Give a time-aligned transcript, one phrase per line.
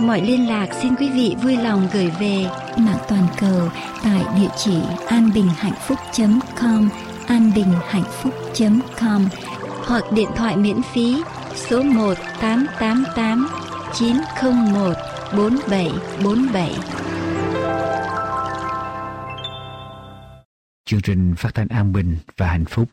[0.00, 2.46] mọi liên lạc xin quý vị vui lòng gửi về
[2.78, 3.68] mạng toàn cầu
[4.04, 6.88] tại địa chỉ anbinhhạnhphúc.com
[7.26, 9.28] anbinhhạnhphúc.com
[9.86, 11.22] hoặc điện thoại miễn phí
[11.54, 13.48] số 1 888
[13.94, 14.96] 901
[15.36, 16.70] 4747.
[20.84, 22.88] Chương trình phát thanh an bình và hạnh phúc.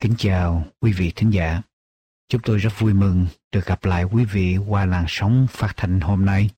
[0.00, 1.62] Kính chào quý vị thính giả.
[2.28, 6.00] Chúng tôi rất vui mừng được gặp lại quý vị qua làn sóng phát thanh
[6.00, 6.50] hôm nay.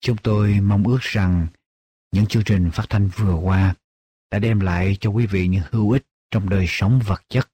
[0.00, 1.46] Chúng tôi mong ước rằng
[2.12, 3.74] những chương trình phát thanh vừa qua
[4.30, 7.48] đã đem lại cho quý vị những hữu ích trong đời sống vật chất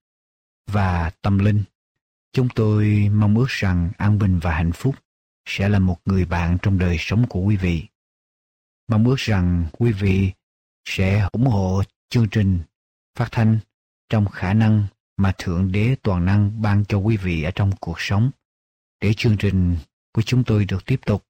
[0.67, 1.63] và tâm linh.
[2.33, 4.95] Chúng tôi mong ước rằng an bình và hạnh phúc
[5.47, 7.87] sẽ là một người bạn trong đời sống của quý vị.
[8.89, 10.33] Mong ước rằng quý vị
[10.85, 12.61] sẽ ủng hộ chương trình
[13.19, 13.59] phát thanh
[14.09, 14.87] trong khả năng
[15.19, 18.31] mà Thượng Đế Toàn Năng ban cho quý vị ở trong cuộc sống,
[19.01, 19.77] để chương trình
[20.13, 21.25] của chúng tôi được tiếp tục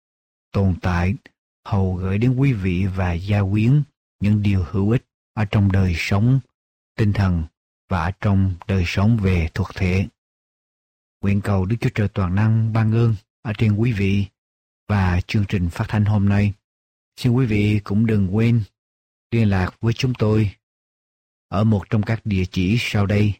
[0.53, 1.14] tồn tại,
[1.64, 3.83] hầu gửi đến quý vị và gia quyến
[4.20, 6.41] những điều hữu ích ở trong đời sống,
[6.97, 7.45] tinh thần
[7.89, 10.06] và ở trong đời sống về thuộc thể.
[11.20, 14.27] Nguyện cầu Đức Chúa Trời Toàn Năng ban ơn ở trên quý vị
[14.89, 16.52] và chương trình phát thanh hôm nay.
[17.17, 18.62] Xin quý vị cũng đừng quên
[19.30, 20.50] liên lạc với chúng tôi
[21.48, 23.34] ở một trong các địa chỉ sau đây.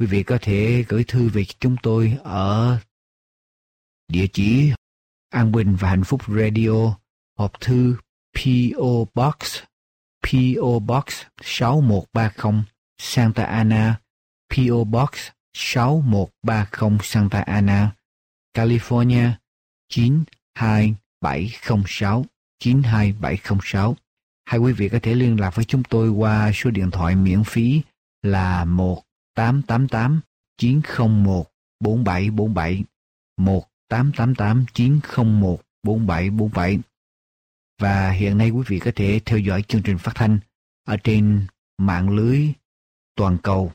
[0.00, 2.78] Quý vị có thể gửi thư về chúng tôi ở
[4.08, 4.72] địa chỉ
[5.30, 6.96] An Bình và Hạnh Phúc Radio,
[7.36, 7.96] hộp thư
[8.34, 9.34] PO Box,
[10.22, 11.04] PO Box
[11.42, 12.62] 6130
[12.98, 14.00] Santa Ana,
[14.50, 15.10] PO Box
[15.54, 17.94] 6130 Santa Ana,
[18.54, 19.30] California
[19.88, 22.24] 92706
[22.58, 23.96] 92706.
[24.44, 27.44] Hai quý vị có thể liên lạc với chúng tôi qua số điện thoại miễn
[27.44, 27.82] phí
[28.22, 28.64] là
[29.40, 30.20] 1888
[30.58, 31.46] 901
[31.80, 32.84] 4747
[33.36, 36.78] 1888 901 4747.
[37.78, 40.38] Và hiện nay quý vị có thể theo dõi chương trình phát thanh
[40.84, 41.46] ở trên
[41.78, 42.52] mạng lưới
[43.16, 43.72] toàn cầu.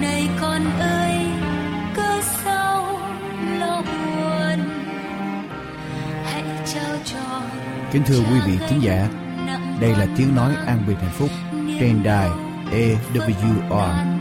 [0.00, 1.26] này con ơi
[1.94, 3.00] cớ sao
[3.60, 4.58] lo buồn
[6.24, 7.40] hãy trao cho
[7.92, 9.08] kính thưa quý vị khán giả
[9.80, 11.30] đây là tiếng nói an bình hạnh phúc
[11.80, 12.28] trên đài
[12.72, 14.17] AWR.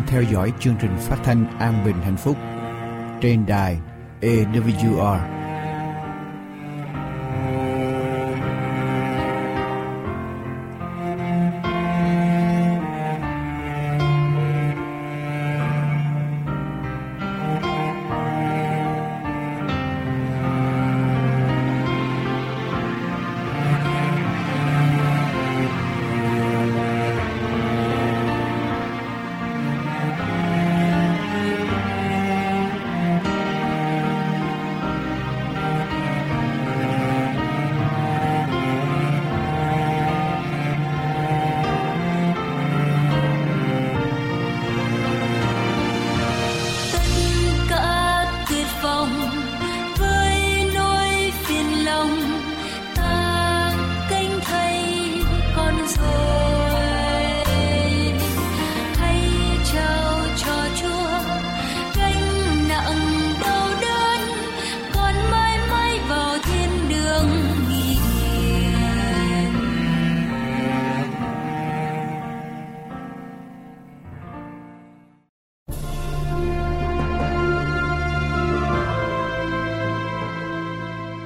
[0.00, 2.36] Đang theo dõi chương trình phát thanh An Bình Hạnh Phúc
[3.20, 3.78] trên đài
[4.20, 5.39] AWR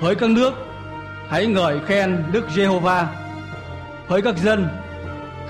[0.05, 0.55] Hỡi các nước,
[1.29, 3.09] hãy ngợi khen Đức Giê-hô-va.
[4.09, 4.69] Hỡi các dân,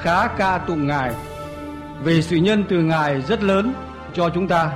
[0.00, 1.14] khá ca tụng Ngài
[2.02, 3.72] vì sự nhân từ Ngài rất lớn
[4.12, 4.70] cho chúng ta.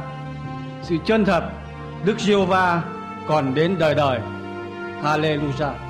[0.82, 1.42] Sự chân thật
[2.04, 2.82] Đức Giê-hô-va
[3.28, 4.20] còn đến đời đời.
[5.02, 5.87] Hallelujah.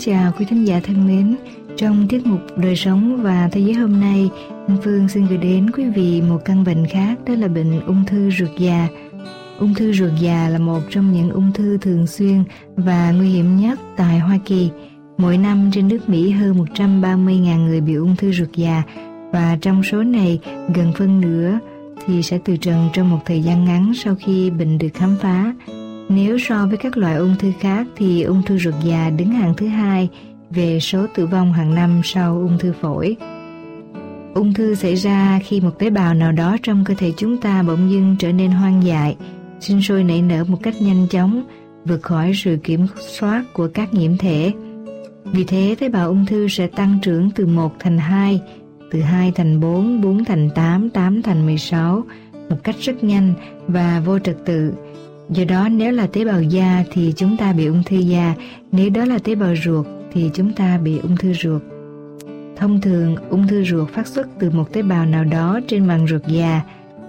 [0.00, 1.36] Chào quý thính giả thân mến.
[1.76, 4.30] Trong tiết mục Đời sống và Thế giới hôm nay,
[4.68, 8.04] anh Phương xin gửi đến quý vị một căn bệnh khác đó là bệnh ung
[8.06, 8.88] thư ruột già.
[9.58, 12.44] Ung thư ruột già là một trong những ung thư thường xuyên
[12.76, 14.70] và nguy hiểm nhất tại Hoa Kỳ.
[15.18, 18.82] Mỗi năm trên nước Mỹ hơn 130.000 người bị ung thư ruột già
[19.32, 20.40] và trong số này
[20.74, 21.58] gần phân nửa
[22.06, 25.54] thì sẽ từ trần trong một thời gian ngắn sau khi bệnh được khám phá.
[26.12, 29.54] Nếu so với các loại ung thư khác thì ung thư ruột già đứng hàng
[29.56, 30.08] thứ hai
[30.50, 33.16] về số tử vong hàng năm sau ung thư phổi.
[34.34, 37.62] Ung thư xảy ra khi một tế bào nào đó trong cơ thể chúng ta
[37.62, 39.16] bỗng dưng trở nên hoang dại,
[39.60, 41.42] sinh sôi nảy nở một cách nhanh chóng,
[41.84, 42.86] vượt khỏi sự kiểm
[43.18, 44.52] soát của các nhiễm thể.
[45.24, 48.40] Vì thế tế bào ung thư sẽ tăng trưởng từ 1 thành 2,
[48.90, 52.04] từ 2 thành 4, 4 thành 8, 8 thành 16
[52.50, 53.34] một cách rất nhanh
[53.66, 54.72] và vô trật tự
[55.30, 58.34] Do đó nếu là tế bào da thì chúng ta bị ung thư da,
[58.72, 61.62] nếu đó là tế bào ruột thì chúng ta bị ung thư ruột.
[62.56, 66.06] Thông thường, ung thư ruột phát xuất từ một tế bào nào đó trên màng
[66.06, 66.62] ruột già.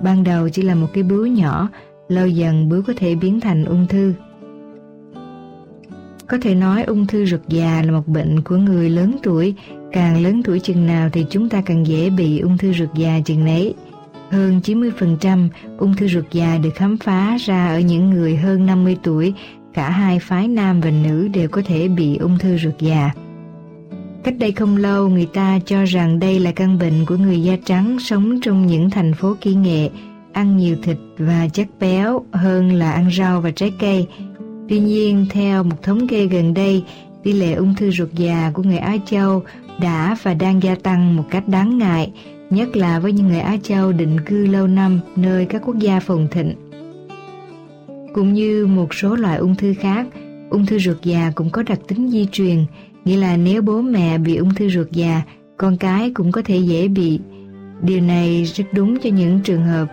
[0.03, 1.69] Ban đầu chỉ là một cái bướu nhỏ,
[2.07, 4.13] lâu dần bướu có thể biến thành ung thư.
[6.27, 9.55] Có thể nói ung thư ruột già là một bệnh của người lớn tuổi,
[9.91, 13.19] càng lớn tuổi chừng nào thì chúng ta càng dễ bị ung thư ruột già
[13.25, 13.73] chừng nấy.
[14.31, 15.47] Hơn 90%
[15.77, 19.33] ung thư ruột già được khám phá ra ở những người hơn 50 tuổi,
[19.73, 23.11] cả hai phái nam và nữ đều có thể bị ung thư ruột già.
[24.23, 27.53] Cách đây không lâu, người ta cho rằng đây là căn bệnh của người da
[27.65, 29.89] trắng sống trong những thành phố kỹ nghệ,
[30.33, 34.07] ăn nhiều thịt và chất béo hơn là ăn rau và trái cây.
[34.69, 36.83] Tuy nhiên, theo một thống kê gần đây,
[37.23, 39.43] tỷ lệ ung thư ruột già của người Á Châu
[39.81, 42.11] đã và đang gia tăng một cách đáng ngại,
[42.51, 46.00] nhất là với những người Á Châu định cư lâu năm nơi các quốc gia
[46.00, 46.55] phồn thịnh.
[48.13, 50.08] Cũng như một số loại ung thư khác,
[50.50, 52.65] ung thư ruột già cũng có đặc tính di truyền,
[53.05, 55.22] nghĩa là nếu bố mẹ bị ung thư ruột già,
[55.58, 57.20] con cái cũng có thể dễ bị.
[57.81, 59.88] Điều này rất đúng cho những trường hợp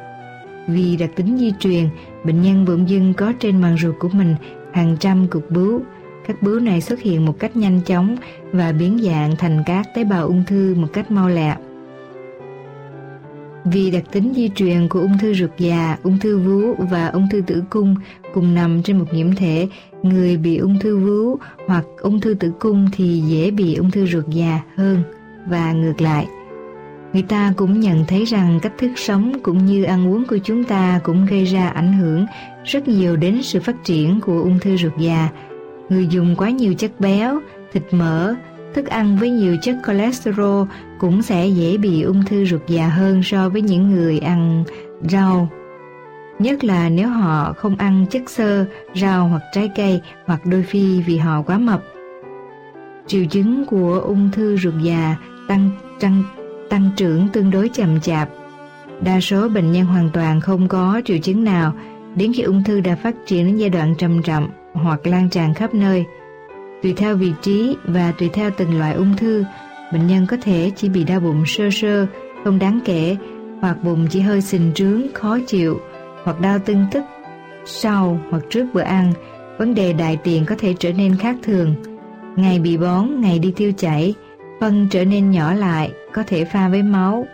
[0.68, 1.88] vì đặc tính di truyền,
[2.24, 4.34] bệnh nhân bỗng dưng có trên màng ruột của mình
[4.72, 5.80] hàng trăm cục bướu.
[6.26, 8.16] Các bướu này xuất hiện một cách nhanh chóng
[8.52, 11.56] và biến dạng thành các tế bào ung thư một cách mau lẹ.
[13.64, 17.28] Vì đặc tính di truyền của ung thư ruột già, ung thư vú và ung
[17.30, 17.94] thư tử cung
[18.34, 19.68] cùng nằm trên một nhiễm thể,
[20.02, 21.36] người bị ung thư vú
[21.66, 25.02] hoặc ung thư tử cung thì dễ bị ung thư ruột già hơn
[25.46, 26.26] và ngược lại.
[27.12, 30.64] Người ta cũng nhận thấy rằng cách thức sống cũng như ăn uống của chúng
[30.64, 32.26] ta cũng gây ra ảnh hưởng
[32.64, 35.28] rất nhiều đến sự phát triển của ung thư ruột già.
[35.88, 37.40] Người dùng quá nhiều chất béo,
[37.72, 38.34] thịt mỡ,
[38.74, 40.66] thức ăn với nhiều chất cholesterol
[40.98, 44.64] cũng sẽ dễ bị ung thư ruột già hơn so với những người ăn
[45.02, 45.48] rau.
[46.38, 51.02] Nhất là nếu họ không ăn chất xơ, rau hoặc trái cây hoặc đôi khi
[51.06, 51.82] vì họ quá mập.
[53.06, 55.16] Triệu chứng của ung thư ruột già
[55.48, 55.70] tăng,
[56.00, 56.22] tăng,
[56.70, 58.28] tăng trưởng tương đối chậm chạp.
[59.00, 61.72] Đa số bệnh nhân hoàn toàn không có triệu chứng nào
[62.16, 65.54] đến khi ung thư đã phát triển đến giai đoạn trầm trọng hoặc lan tràn
[65.54, 66.04] khắp nơi.
[66.82, 69.44] Tùy theo vị trí và tùy theo từng loại ung thư,
[69.92, 72.06] bệnh nhân có thể chỉ bị đau bụng sơ sơ,
[72.44, 73.16] không đáng kể,
[73.60, 75.80] hoặc bụng chỉ hơi sình trướng, khó chịu,
[76.24, 77.04] hoặc đau tưng tức
[77.70, 79.12] sau hoặc trước bữa ăn,
[79.58, 81.74] vấn đề đại tiện có thể trở nên khác thường.
[82.36, 84.14] Ngày bị bón, ngày đi tiêu chảy,
[84.60, 87.26] phân trở nên nhỏ lại, có thể pha với máu.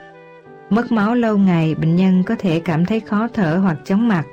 [0.70, 4.24] Mất máu lâu ngày, bệnh nhân có thể cảm thấy khó thở hoặc chóng mặt.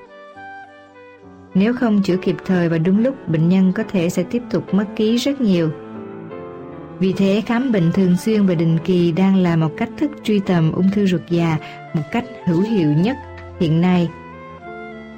[1.53, 4.74] Nếu không chữa kịp thời và đúng lúc, bệnh nhân có thể sẽ tiếp tục
[4.74, 5.70] mất ký rất nhiều.
[7.00, 10.39] Vì thế, khám bệnh thường xuyên và định kỳ đang là một cách thức truy
[10.39, 11.58] tầm ung thư ruột già
[11.93, 13.17] một cách hữu hiệu nhất
[13.60, 14.10] hiện nay.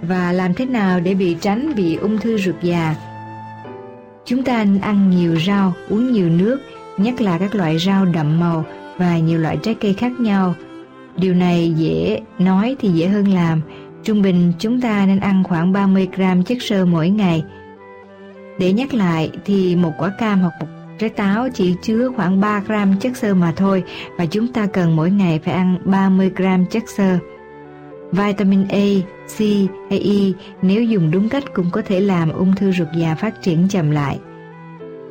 [0.01, 2.95] Và làm thế nào để bị tránh bị ung thư ruột già?
[4.25, 6.59] Chúng ta nên ăn nhiều rau, uống nhiều nước,
[6.97, 8.65] nhất là các loại rau đậm màu
[8.97, 10.55] và nhiều loại trái cây khác nhau.
[11.17, 13.61] Điều này dễ nói thì dễ hơn làm.
[14.03, 17.43] Trung bình chúng ta nên ăn khoảng 30 gram chất xơ mỗi ngày.
[18.59, 20.67] Để nhắc lại thì một quả cam hoặc một
[20.99, 23.83] trái táo chỉ chứa khoảng 3 gram chất xơ mà thôi
[24.17, 27.17] và chúng ta cần mỗi ngày phải ăn 30 gram chất xơ.
[28.11, 28.85] Vitamin A,
[29.37, 29.39] C
[29.89, 33.41] hay E nếu dùng đúng cách cũng có thể làm ung thư ruột già phát
[33.41, 34.19] triển chậm lại.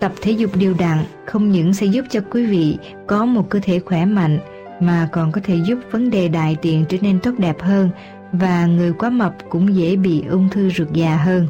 [0.01, 3.59] Tập thể dục đều đặn không những sẽ giúp cho quý vị có một cơ
[3.63, 4.39] thể khỏe mạnh
[4.81, 7.91] mà còn có thể giúp vấn đề đại tiện trở nên tốt đẹp hơn
[8.33, 11.47] và người quá mập cũng dễ bị ung thư ruột già hơn.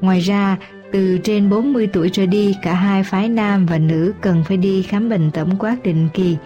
[0.00, 0.56] Ngoài ra,
[0.92, 4.82] từ trên 40 tuổi trở đi, cả hai phái nam và nữ cần phải đi
[4.82, 6.36] khám bệnh tổng quát định kỳ.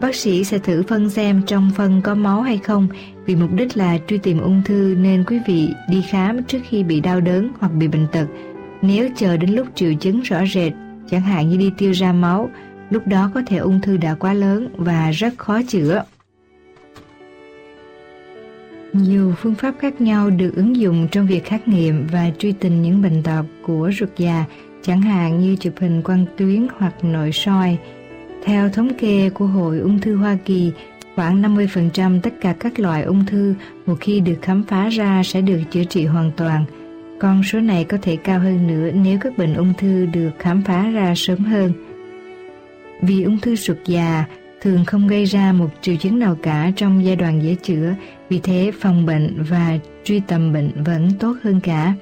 [0.00, 2.88] Bác sĩ sẽ thử phân xem trong phân có máu hay không,
[3.26, 6.82] vì mục đích là truy tìm ung thư nên quý vị đi khám trước khi
[6.82, 8.26] bị đau đớn hoặc bị bệnh tật.
[8.82, 10.72] Nếu chờ đến lúc triệu chứng rõ rệt,
[11.10, 12.50] chẳng hạn như đi tiêu ra máu,
[12.90, 16.04] lúc đó có thể ung thư đã quá lớn và rất khó chữa.
[18.92, 22.82] Nhiều phương pháp khác nhau được ứng dụng trong việc khắc nghiệm và truy tình
[22.82, 24.44] những bệnh tật của ruột già,
[24.82, 27.78] chẳng hạn như chụp hình quang tuyến hoặc nội soi.
[28.44, 30.72] Theo thống kê của Hội Ung thư Hoa Kỳ,
[31.16, 33.54] khoảng 50% tất cả các loại ung thư
[33.86, 36.64] một khi được khám phá ra sẽ được chữa trị hoàn toàn.
[37.20, 40.62] Con số này có thể cao hơn nữa nếu các bệnh ung thư được khám
[40.62, 41.72] phá ra sớm hơn.
[43.02, 44.24] Vì ung thư ruột già
[44.60, 47.94] thường không gây ra một triệu chứng nào cả trong giai đoạn dễ chữa,
[48.32, 51.94] vì thế phòng bệnh và truy tầm bệnh vẫn tốt hơn cả.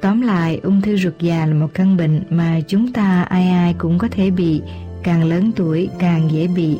[0.00, 3.74] Tóm lại, ung thư ruột già là một căn bệnh mà chúng ta ai ai
[3.78, 4.62] cũng có thể bị,
[5.02, 6.78] càng lớn tuổi càng dễ bị.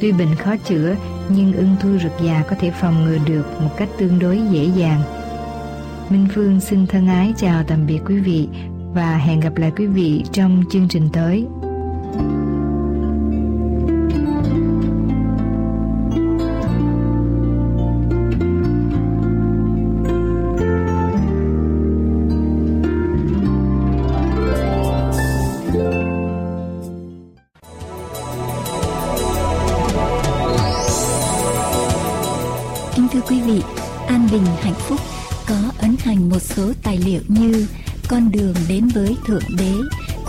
[0.00, 0.96] Tuy bệnh khó chữa,
[1.28, 4.64] nhưng ung thư ruột già có thể phòng ngừa được một cách tương đối dễ
[4.76, 5.00] dàng.
[6.10, 8.48] Minh Phương xin thân ái chào tạm biệt quý vị
[8.94, 11.46] và hẹn gặp lại quý vị trong chương trình tới.
[12.18, 12.43] số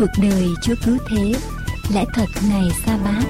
[0.06, 1.34] Cuộc đời Chúa Cứu Thế,
[1.94, 3.24] Lẽ thật ngày sa bát,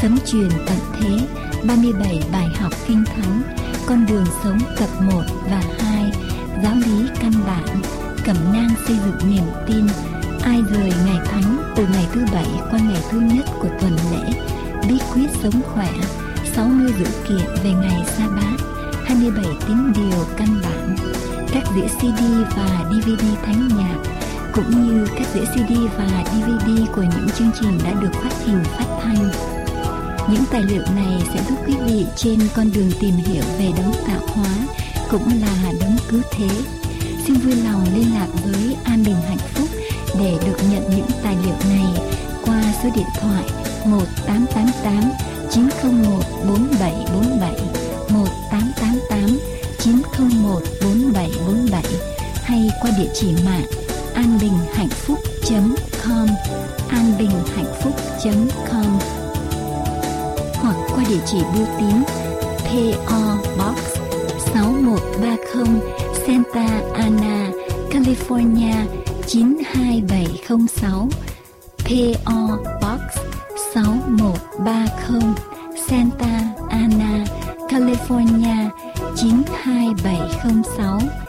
[0.00, 1.18] Sấm truyền tận thế,
[1.66, 3.42] 37 bài học kinh thánh,
[3.86, 6.12] Con đường sống tập 1 và 2,
[6.62, 7.82] Giáo lý căn bản,
[8.24, 9.86] Cẩm nang xây dựng niềm tin,
[10.42, 14.32] Ai rời ngày thánh từ ngày thứ bảy qua ngày thứ nhất của tuần lễ,
[14.88, 15.92] Bí quyết sống khỏe,
[16.54, 18.64] 60 dữ kiện về ngày sa bát,
[19.04, 20.96] 27 tín điều căn bản,
[21.54, 22.22] các đĩa CD
[22.56, 24.21] và DVD thánh nhạc
[24.54, 28.64] cũng như các đĩa CD và DVD của những chương trình đã được phát hình
[28.64, 29.30] phát thanh.
[30.30, 33.92] Những tài liệu này sẽ giúp quý vị trên con đường tìm hiểu về đấng
[34.06, 34.50] tạo hóa
[35.10, 36.48] cũng là đấng cứu thế.
[37.26, 39.68] Xin vui lòng liên lạc với An Bình Hạnh Phúc
[40.18, 41.86] để được nhận những tài liệu này
[42.44, 43.44] qua số điện thoại
[43.84, 45.12] 1888
[45.50, 47.52] 901 4747
[48.08, 49.38] 1888
[49.78, 51.82] 901 4747
[52.44, 53.81] hay qua địa chỉ mạng
[54.22, 56.28] anbinhhạnhphúc.com
[56.88, 58.98] anbinhhạnhphúc.com
[60.54, 61.96] hoặc qua địa chỉ bưu tín
[62.64, 63.20] PO
[63.58, 63.78] Box
[64.54, 65.80] 6130
[66.26, 67.50] Santa Ana,
[67.90, 68.74] California
[69.26, 71.08] 92706
[71.84, 73.00] PO Box
[73.74, 75.34] 6130
[75.88, 76.34] Santa
[76.70, 77.24] Ana,
[77.68, 78.70] California
[79.16, 81.21] 92706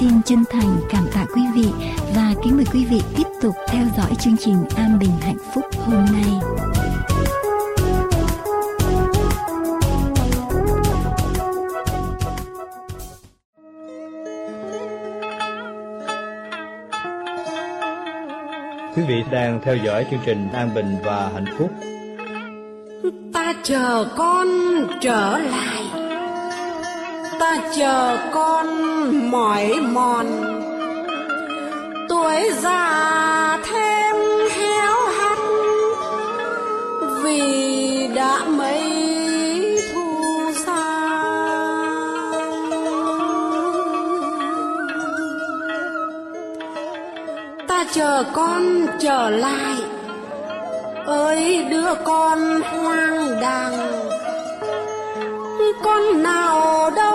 [0.00, 1.68] xin chân thành cảm tạ quý vị
[2.14, 5.64] và kính mời quý vị tiếp tục theo dõi chương trình An Bình Hạnh Phúc
[5.78, 6.32] hôm nay.
[18.96, 21.70] Quý vị đang theo dõi chương trình An Bình và Hạnh Phúc.
[23.32, 24.46] Ta chờ con
[25.00, 25.89] trở lại.
[27.40, 28.66] Ta chờ con
[29.30, 30.26] mỏi mòn.
[32.08, 34.16] Tuổi già thêm
[34.56, 35.38] héo hắt,
[37.22, 38.82] Vì đã mấy
[39.94, 40.16] thu
[40.66, 40.84] xa.
[47.68, 49.76] Ta chờ con trở lại,
[51.06, 54.00] ơi đứa con hoang đàng.
[55.82, 57.09] Con nào đâu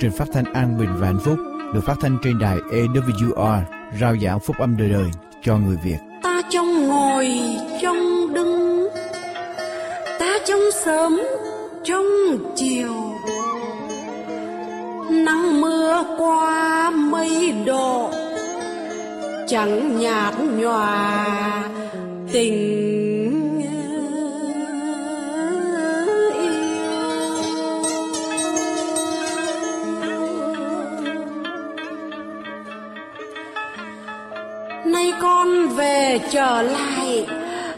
[0.00, 1.38] trình phát thanh an bình và hạnh phúc,
[1.74, 3.62] được phát thanh trên đài AWR
[4.00, 5.10] rao giảng phúc âm đời đời
[5.42, 5.96] cho người Việt.
[6.22, 7.28] ta trong ngồi
[7.82, 8.88] trong đứng
[10.20, 11.20] ta trong sớm
[11.84, 12.06] trong
[12.56, 12.94] chiều
[15.10, 18.10] nắng mưa qua mây độ,
[19.48, 21.26] chẳng nhạt nhòa
[22.32, 22.79] tình
[35.80, 37.26] về trở lại,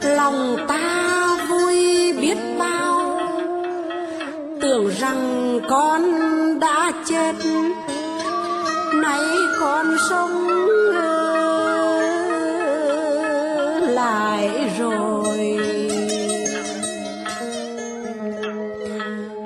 [0.00, 3.20] lòng ta vui biết bao.
[4.60, 6.02] Tưởng rằng con
[6.60, 7.32] đã chết,
[8.94, 9.24] nay
[9.60, 10.48] con sống
[13.80, 15.58] lại rồi.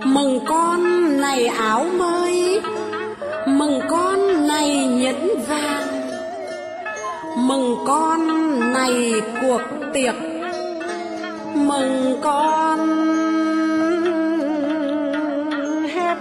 [0.05, 0.81] Mừng con
[1.21, 2.61] này áo mới,
[3.47, 5.87] mừng con này nhẫn vàng.
[7.37, 8.26] Mừng con
[8.87, 9.61] ngày cuộc
[9.95, 10.15] tiệc
[11.55, 12.79] mừng con.
[15.95, 16.17] Hết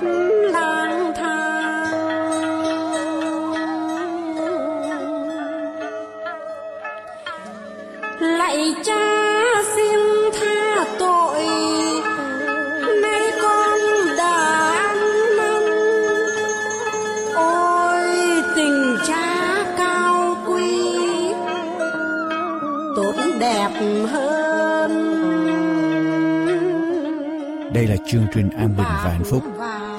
[28.36, 29.44] trình an bình và hạnh phúc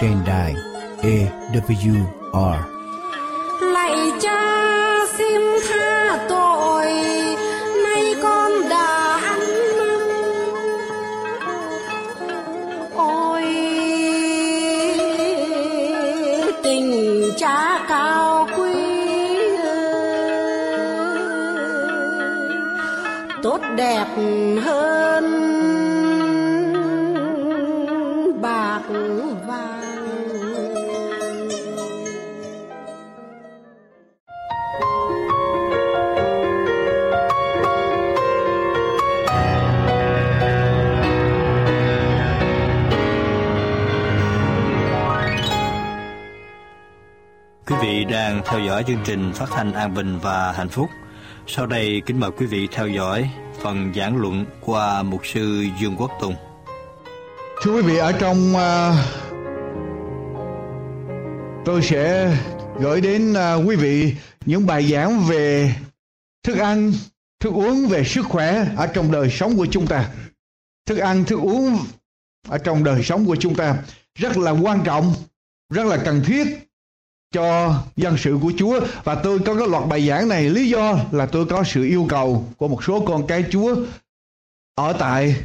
[0.01, 0.55] trên đài
[1.03, 2.76] EWR
[48.77, 50.91] dõi chương trình phát thanh An Bình và Hạnh Phúc.
[51.47, 53.31] Sau đây kính mời quý vị theo dõi
[53.63, 56.35] phần giảng luận qua mục sư Dương Quốc Tùng.
[57.63, 58.95] Thưa quý vị, ở trong uh,
[61.65, 62.37] tôi sẽ
[62.81, 64.15] gửi đến uh, quý vị
[64.47, 65.75] những bài giảng về
[66.43, 66.93] thức ăn,
[67.41, 70.09] thức uống về sức khỏe ở trong đời sống của chúng ta.
[70.87, 71.79] Thức ăn, thức uống
[72.49, 73.77] ở trong đời sống của chúng ta
[74.19, 75.15] rất là quan trọng,
[75.71, 76.66] rất là cần thiết
[77.33, 80.99] cho dân sự của Chúa và tôi có cái loạt bài giảng này lý do
[81.13, 83.77] là tôi có sự yêu cầu của một số con cái Chúa
[84.75, 85.37] ở tại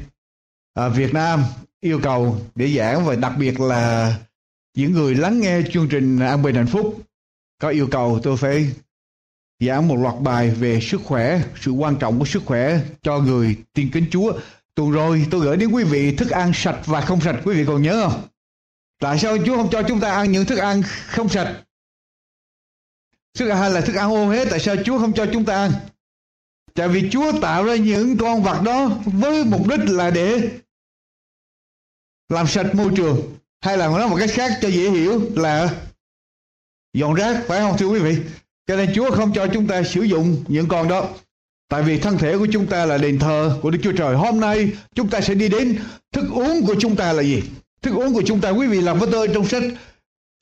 [0.74, 1.44] à, Việt Nam
[1.82, 4.14] yêu cầu để giảng và đặc biệt là
[4.78, 7.02] những người lắng nghe chương trình An Bình Hạnh Phúc
[7.62, 8.72] có yêu cầu tôi phải
[9.60, 13.56] giảng một loạt bài về sức khỏe, sự quan trọng của sức khỏe cho người
[13.74, 14.34] tiên kính Chúa.
[14.76, 17.66] Tuần rồi tôi gửi đến quý vị thức ăn sạch và không sạch, quý vị
[17.68, 18.22] còn nhớ không?
[19.00, 21.64] Tại sao Chúa không cho chúng ta ăn những thức ăn không sạch?
[23.34, 25.56] Thức ăn hay là thức ăn ô hết, tại sao Chúa không cho chúng ta
[25.56, 25.72] ăn?
[26.74, 30.50] Tại vì Chúa tạo ra những con vật đó với mục đích là để
[32.30, 33.38] làm sạch môi trường.
[33.62, 35.76] Hay là nói một cách khác cho dễ hiểu là
[36.94, 38.18] dọn rác phải không thưa quý vị?
[38.68, 41.10] Cho nên Chúa không cho chúng ta sử dụng những con đó.
[41.70, 44.16] Tại vì thân thể của chúng ta là đền thờ của Đức Chúa Trời.
[44.16, 45.80] Hôm nay chúng ta sẽ đi đến
[46.14, 47.44] thức uống của chúng ta là gì?
[47.82, 49.64] Thức uống của chúng ta quý vị làm với tôi trong sách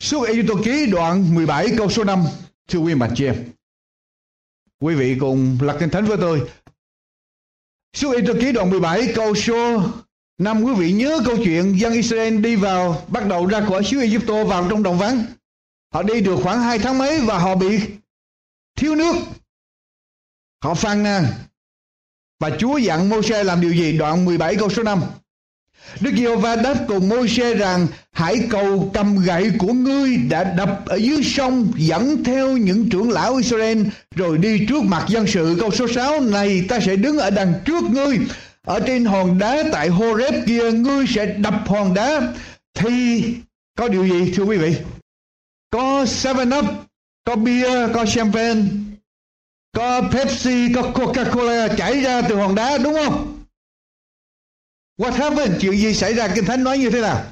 [0.04, 2.24] Suốt Ê Tô Ký đoạn 17 câu số 5
[2.70, 3.52] thưa quý bạn chị em,
[4.82, 6.50] Quý vị cùng lật kinh thánh với tôi.
[7.94, 9.84] Số Ê ký đoạn 17 câu số
[10.38, 14.00] 5 quý vị nhớ câu chuyện dân Israel đi vào, bắt đầu ra khỏi xứ
[14.00, 15.24] Egypto vào trong đồng vắng.
[15.94, 17.80] Họ đi được khoảng 2 tháng mấy và họ bị
[18.76, 19.16] thiếu nước.
[20.64, 21.26] Họ phàn nàn.
[22.40, 23.98] Và Chúa dặn Môi-se làm điều gì?
[23.98, 25.02] Đoạn 17 câu số 5.
[26.00, 30.96] Đức Giê-hô-va đáp cùng Môi-se rằng, hãy cầu cầm gậy của ngươi đã đập ở
[30.96, 33.82] dưới sông, dẫn theo những trưởng lão Israel,
[34.16, 35.58] rồi đi trước mặt dân sự.
[35.60, 38.20] Câu số 6 này, ta sẽ đứng ở đằng trước ngươi.
[38.66, 42.22] Ở trên hòn đá tại Horeb kia, ngươi sẽ đập hòn đá.
[42.74, 43.24] Thì
[43.78, 44.76] có điều gì, thưa quý vị?
[45.72, 46.66] Có Seven Up,
[47.26, 48.62] có bia có champagne,
[49.78, 53.39] có Pepsi, có Coca-Cola chảy ra từ hòn đá, đúng không?
[55.00, 55.62] What happened?
[55.62, 56.28] Chuyện gì xảy ra?
[56.36, 57.24] Kinh Thánh nói như thế nào?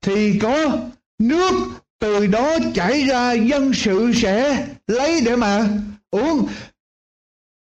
[0.00, 0.78] Thì có
[1.18, 1.52] nước
[1.98, 5.68] từ đó chảy ra dân sự sẽ lấy để mà
[6.10, 6.48] uống.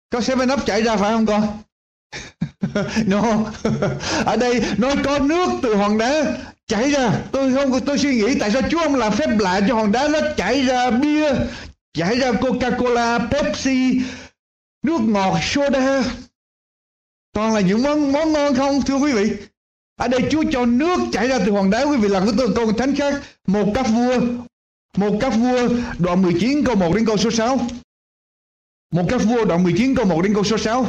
[0.09, 1.57] Có Seven Up chảy ra phải không con?
[3.05, 3.51] no.
[4.25, 7.11] Ở đây nói có nước từ hòn đá chảy ra.
[7.31, 10.07] Tôi không tôi suy nghĩ tại sao Chúa không làm phép lạ cho hòn đá
[10.07, 11.33] nó chảy ra bia,
[11.93, 14.01] chảy ra Coca-Cola, Pepsi,
[14.83, 16.03] nước ngọt, soda
[17.37, 19.35] toàn là những món món ngon không, thưa quý vị?
[19.99, 22.49] Ở đây Chúa cho nước chảy ra từ hoàng đá, quý vị làm với tôi
[22.55, 23.23] câu thánh khác.
[23.47, 24.19] Một các vua,
[24.97, 25.69] một các vua
[25.99, 27.59] đoạn 19 câu 1 đến câu số 6
[28.91, 30.85] một các vua đoạn 19 câu 1 đến câu số 6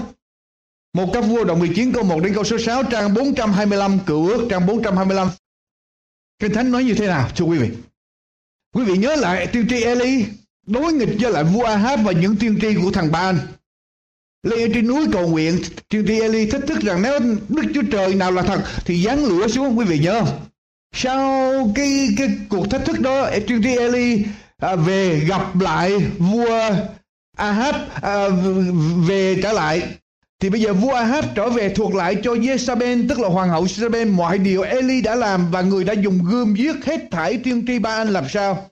[0.92, 4.46] một các vua đoạn 19 câu 1 đến câu số 6 trang 425 cựu ước,
[4.50, 5.28] trang 425
[6.38, 7.70] Kinh Thánh nói như thế nào, thưa quý vị?
[8.74, 10.26] Quý vị nhớ lại tiên tri Eli,
[10.66, 13.32] đối nghịch với lại vua Ahab và những tiên tri của thằng Ba
[14.42, 18.14] lên trên núi cầu nguyện tiên tri Eli thách thức rằng nếu Đức Chúa Trời
[18.14, 20.20] nào là thật thì giáng lửa xuống quý vị nhớ.
[20.20, 20.48] Không
[20.92, 24.24] sau cái cái cuộc thách thức đó tiên tri Eli
[24.58, 26.70] à, về gặp lại vua
[27.36, 28.28] Ahab à,
[29.08, 29.82] về trở lại.
[30.40, 33.64] Thì bây giờ vua Ahab trở về thuộc lại cho Jezabel tức là hoàng hậu
[33.64, 37.64] Jezabel mọi điều Eli đã làm và người đã dùng gươm giết hết thảy tiên
[37.66, 38.70] tri Ba Anh làm sao?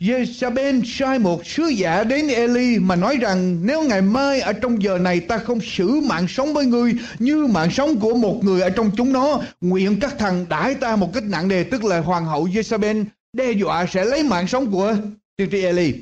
[0.00, 4.82] Jezabel sai một sứ giả đến Eli mà nói rằng nếu ngày mai ở trong
[4.82, 8.60] giờ này ta không xử mạng sống với ngươi như mạng sống của một người
[8.60, 12.00] ở trong chúng nó, nguyện các thằng đãi ta một cách nặng đề tức là
[12.00, 14.96] hoàng hậu Jezabel đe dọa sẽ lấy mạng sống của
[15.36, 15.94] tiên tri Eli.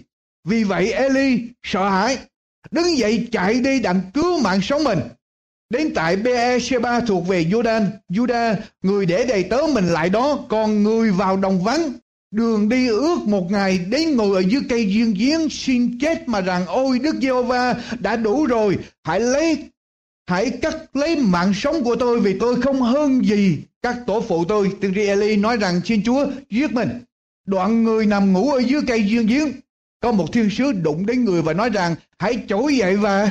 [0.48, 2.18] Vì vậy Eli sợ hãi,
[2.70, 4.98] đứng dậy chạy đi đặng cứu mạng sống mình.
[5.70, 10.82] Đến tại Beersheba thuộc về Jordan, Judah, người để đầy tớ mình lại đó, còn
[10.82, 11.92] người vào đồng vắng
[12.30, 16.40] Đường đi ước một ngày đến ngồi ở dưới cây duyên giếng xin chết mà
[16.40, 19.64] rằng, ôi, Đức Giê-hô-va đã đủ rồi, hãy lấy,
[20.26, 24.44] hãy cắt lấy mạng sống của tôi vì tôi không hơn gì các tổ phụ
[24.44, 24.70] tôi.
[24.80, 26.88] Tiên tri Eli nói rằng, xin Chúa giết mình.
[27.46, 29.52] Đoạn người nằm ngủ ở dưới cây duyên giếng.
[30.00, 33.30] Có một thiên sứ đụng đến người và nói rằng, hãy trỗi dậy và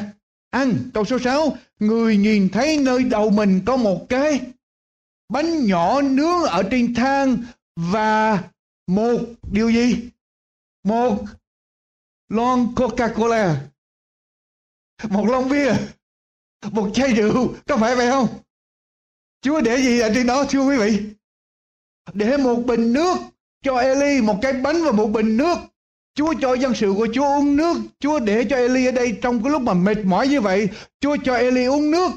[0.49, 0.73] ăn.
[0.93, 4.41] Câu số 6 Người nhìn thấy nơi đầu mình có một cái
[5.29, 7.37] bánh nhỏ nướng ở trên thang
[7.75, 8.43] và
[8.87, 9.19] một
[9.51, 10.09] điều gì?
[10.83, 11.23] Một
[12.29, 13.67] lon coca cola
[15.03, 15.73] một lon bia.
[16.71, 17.53] Một chai rượu.
[17.67, 18.27] Có phải vậy không?
[19.41, 20.99] Chúa để gì ở trên đó, thưa quý vị?
[22.13, 23.17] Để một bình nước
[23.63, 25.57] cho Eli, một cái bánh và một bình nước.
[26.15, 27.77] Chúa cho dân sự của Chúa uống nước.
[27.99, 30.69] Chúa để cho Eli ở đây trong cái lúc mà mệt mỏi như vậy.
[30.99, 32.11] Chúa cho Eli uống nước.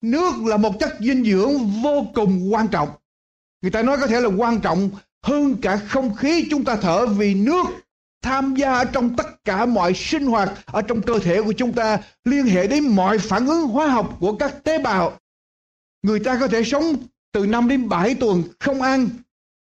[0.00, 2.88] Nước là một chất dinh dưỡng vô cùng quan trọng.
[3.62, 4.90] Người ta nói có thể là quan trọng
[5.26, 7.66] hơn cả không khí chúng ta thở vì nước
[8.22, 11.98] tham gia trong tất cả mọi sinh hoạt ở trong cơ thể của chúng ta
[12.24, 15.18] liên hệ đến mọi phản ứng hóa học của các tế bào.
[16.02, 16.96] Người ta có thể sống
[17.32, 19.08] từ 5 đến 7 tuần không ăn,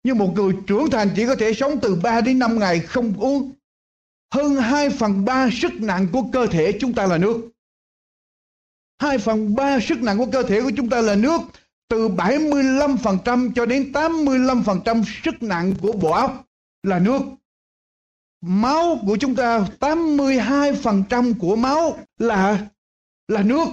[0.04, 3.13] nhưng một người trưởng thành chỉ có thể sống từ 3 đến 5 ngày không
[3.17, 3.52] uống.
[4.34, 7.38] Hơn 2 phần 3 sức nặng của cơ thể chúng ta là nước.
[9.02, 11.41] 2 phần 3 sức nặng của cơ thể của chúng ta là nước
[11.89, 16.46] từ 75% cho đến 85% sức nặng của bộ óc
[16.84, 17.22] là nước.
[18.41, 22.67] Máu của chúng ta 82% của máu là
[23.28, 23.67] là nước.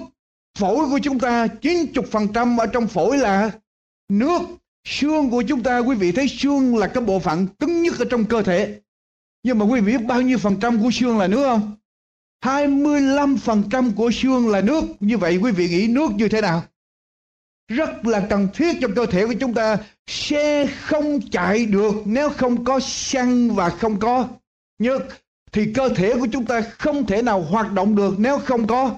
[0.58, 3.50] Phổi của chúng ta 90% ở trong phổi là
[4.08, 4.42] nước.
[4.84, 8.04] Xương của chúng ta, quý vị thấy xương là cái bộ phận cứng nhất ở
[8.10, 8.80] trong cơ thể.
[9.42, 11.76] Nhưng mà quý vị biết bao nhiêu phần trăm của xương là nước không?
[12.44, 14.84] 25% của xương là nước.
[15.00, 16.62] Như vậy quý vị nghĩ nước như thế nào?
[17.70, 19.76] Rất là cần thiết cho cơ thể của chúng ta.
[20.06, 24.28] Xe không chạy được nếu không có xăng và không có
[24.78, 24.98] nước
[25.52, 28.94] thì cơ thể của chúng ta không thể nào hoạt động được nếu không có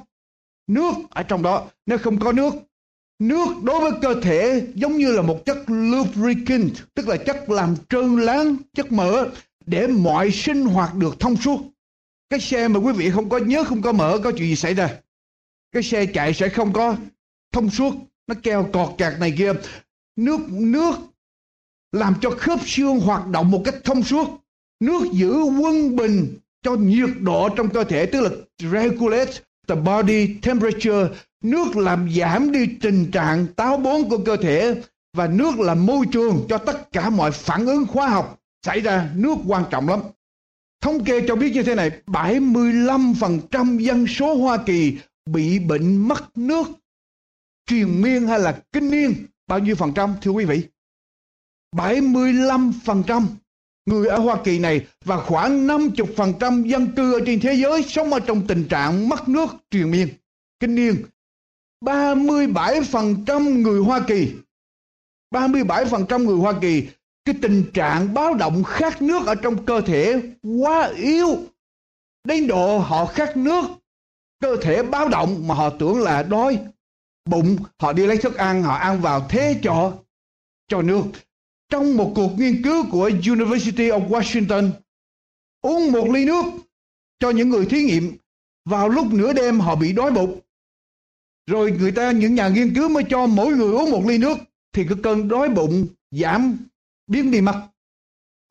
[0.67, 2.55] nước ở trong đó, nếu không có nước.
[3.19, 7.77] Nước đối với cơ thể giống như là một chất lubricant, tức là chất làm
[7.89, 9.29] trơn láng, chất mỡ,
[9.67, 11.61] để mọi sinh hoạt được thông suốt.
[12.31, 14.75] Cái xe mà quý vị không có nhớ, không có mở có chuyện gì xảy
[14.75, 14.91] ra?
[15.73, 16.97] Cái xe chạy sẽ không có
[17.53, 17.95] thông suốt
[18.27, 19.53] nó keo cọt chặt này kia.
[20.17, 20.95] Nước nước
[21.93, 24.29] làm cho khớp xương hoạt động một cách thông suốt.
[24.81, 29.33] Nước giữ quân bình cho nhiệt độ trong cơ thể, tức là regulate
[29.69, 31.09] the body temperature.
[31.45, 34.83] Nước làm giảm đi tình trạng táo bón của cơ thể
[35.17, 39.11] và nước là môi trường cho tất cả mọi phản ứng hóa học xảy ra.
[39.15, 40.01] Nước quan trọng lắm.
[40.81, 46.39] Thống kê cho biết như thế này 75% dân số Hoa Kỳ bị bệnh mất
[46.39, 46.67] nước
[47.66, 49.27] truyền miên hay là kinh niên?
[49.46, 50.68] Bao nhiêu phần trăm thưa quý vị?
[51.77, 53.27] 75%
[53.87, 58.12] người ở Hoa Kỳ này và khoảng 50% dân cư ở trên thế giới sống
[58.12, 60.09] ở trong tình trạng mất nước truyền miên,
[60.61, 61.05] kinh niên.
[61.85, 64.33] 37% người Hoa Kỳ.
[65.35, 66.88] 37% người Hoa Kỳ
[67.25, 70.22] cái tình trạng báo động khát nước ở trong cơ thể
[70.62, 71.38] quá yếu.
[72.25, 73.64] Đến độ họ khát nước
[74.40, 76.59] cơ thể báo động mà họ tưởng là đói
[77.25, 79.99] bụng, họ đi lấy thức ăn, họ ăn vào thế cho
[80.69, 81.03] cho nước.
[81.69, 84.71] Trong một cuộc nghiên cứu của University of Washington,
[85.63, 86.45] uống một ly nước
[87.19, 88.17] cho những người thí nghiệm,
[88.65, 90.41] vào lúc nửa đêm họ bị đói bụng.
[91.47, 94.39] Rồi người ta, những nhà nghiên cứu mới cho mỗi người uống một ly nước,
[94.73, 96.57] thì cái cơn đói bụng giảm
[97.07, 97.69] biến đi mất.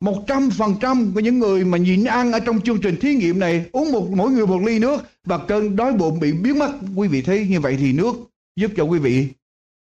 [0.00, 3.14] Một trăm phần trăm của những người mà nhịn ăn ở trong chương trình thí
[3.14, 6.58] nghiệm này uống một, mỗi người một ly nước và cơn đói bụng bị biến
[6.58, 6.72] mất.
[6.96, 8.14] Quý vị thấy như vậy thì nước
[8.56, 9.28] giúp cho quý vị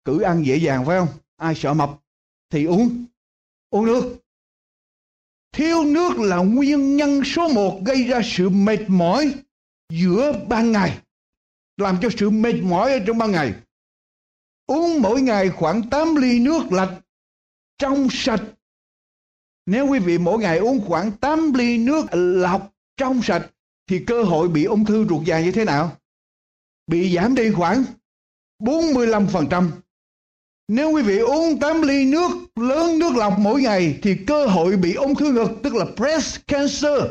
[0.04, 1.08] cử ăn dễ dàng, phải không?
[1.36, 1.90] Ai sợ mập
[2.50, 3.04] thì uống.
[3.70, 4.18] Uống nước.
[5.52, 9.34] Thiếu nước là nguyên nhân số một gây ra sự mệt mỏi
[9.88, 10.98] giữa ban ngày,
[11.76, 13.54] làm cho sự mệt mỏi ở trong ban ngày.
[14.66, 17.00] Uống mỗi ngày khoảng 8 ly nước lạnh
[17.78, 18.42] trong sạch.
[19.66, 23.50] Nếu quý vị mỗi ngày uống khoảng 8 ly nước lọc trong sạch,
[23.86, 25.96] thì cơ hội bị ung thư ruột già như thế nào?
[26.86, 27.84] Bị giảm đi khoảng
[28.62, 29.70] 45%.
[30.68, 34.76] Nếu quý vị uống 8 ly nước, lớn nước lọc mỗi ngày, thì cơ hội
[34.76, 37.02] bị ung thư ngực, tức là breast cancer,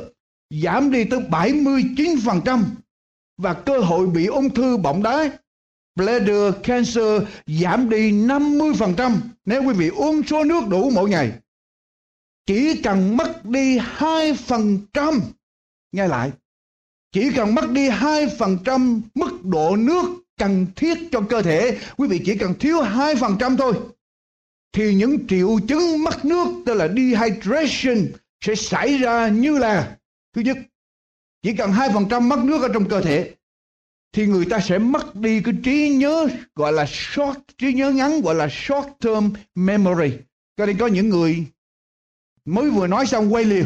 [0.64, 2.64] giảm đi tới 79%
[3.38, 5.30] và cơ hội bị ung thư bọng đái,
[5.96, 11.32] bladder cancer, giảm đi 50% nếu quý vị uống số nước đủ mỗi ngày.
[12.46, 15.20] Chỉ cần mất đi 2%
[15.92, 16.32] nghe lại,
[17.12, 20.06] chỉ cần mất đi 2% mức độ nước
[20.42, 21.80] cần thiết cho cơ thể.
[21.98, 23.74] Quý vị chỉ cần thiếu 2% thôi,
[24.74, 27.98] thì những triệu chứng mất nước, tức là dehydration,
[28.46, 29.98] sẽ xảy ra như là,
[30.34, 30.58] thứ nhất,
[31.42, 33.36] chỉ cần 2% mất nước ở trong cơ thể,
[34.14, 38.22] thì người ta sẽ mất đi cái trí nhớ, gọi là short, trí nhớ ngắn,
[38.22, 40.18] gọi là short term memory.
[40.58, 41.46] Cho nên có những người
[42.46, 43.66] mới vừa nói xong quay liền.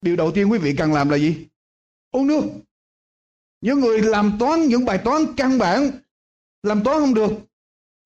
[0.00, 1.46] Điều đầu tiên quý vị cần làm là gì?
[2.10, 2.44] Uống nước
[3.60, 5.90] những người làm toán những bài toán căn bản
[6.62, 7.32] làm toán không được.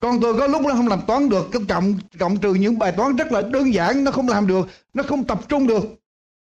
[0.00, 2.92] Con tôi có lúc nó không làm toán được cái cộng cộng trừ những bài
[2.96, 5.84] toán rất là đơn giản nó không làm được nó không tập trung được.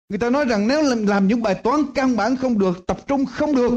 [0.09, 2.97] Người ta nói rằng nếu làm, làm những bài toán căn bản không được tập
[3.07, 3.71] trung không được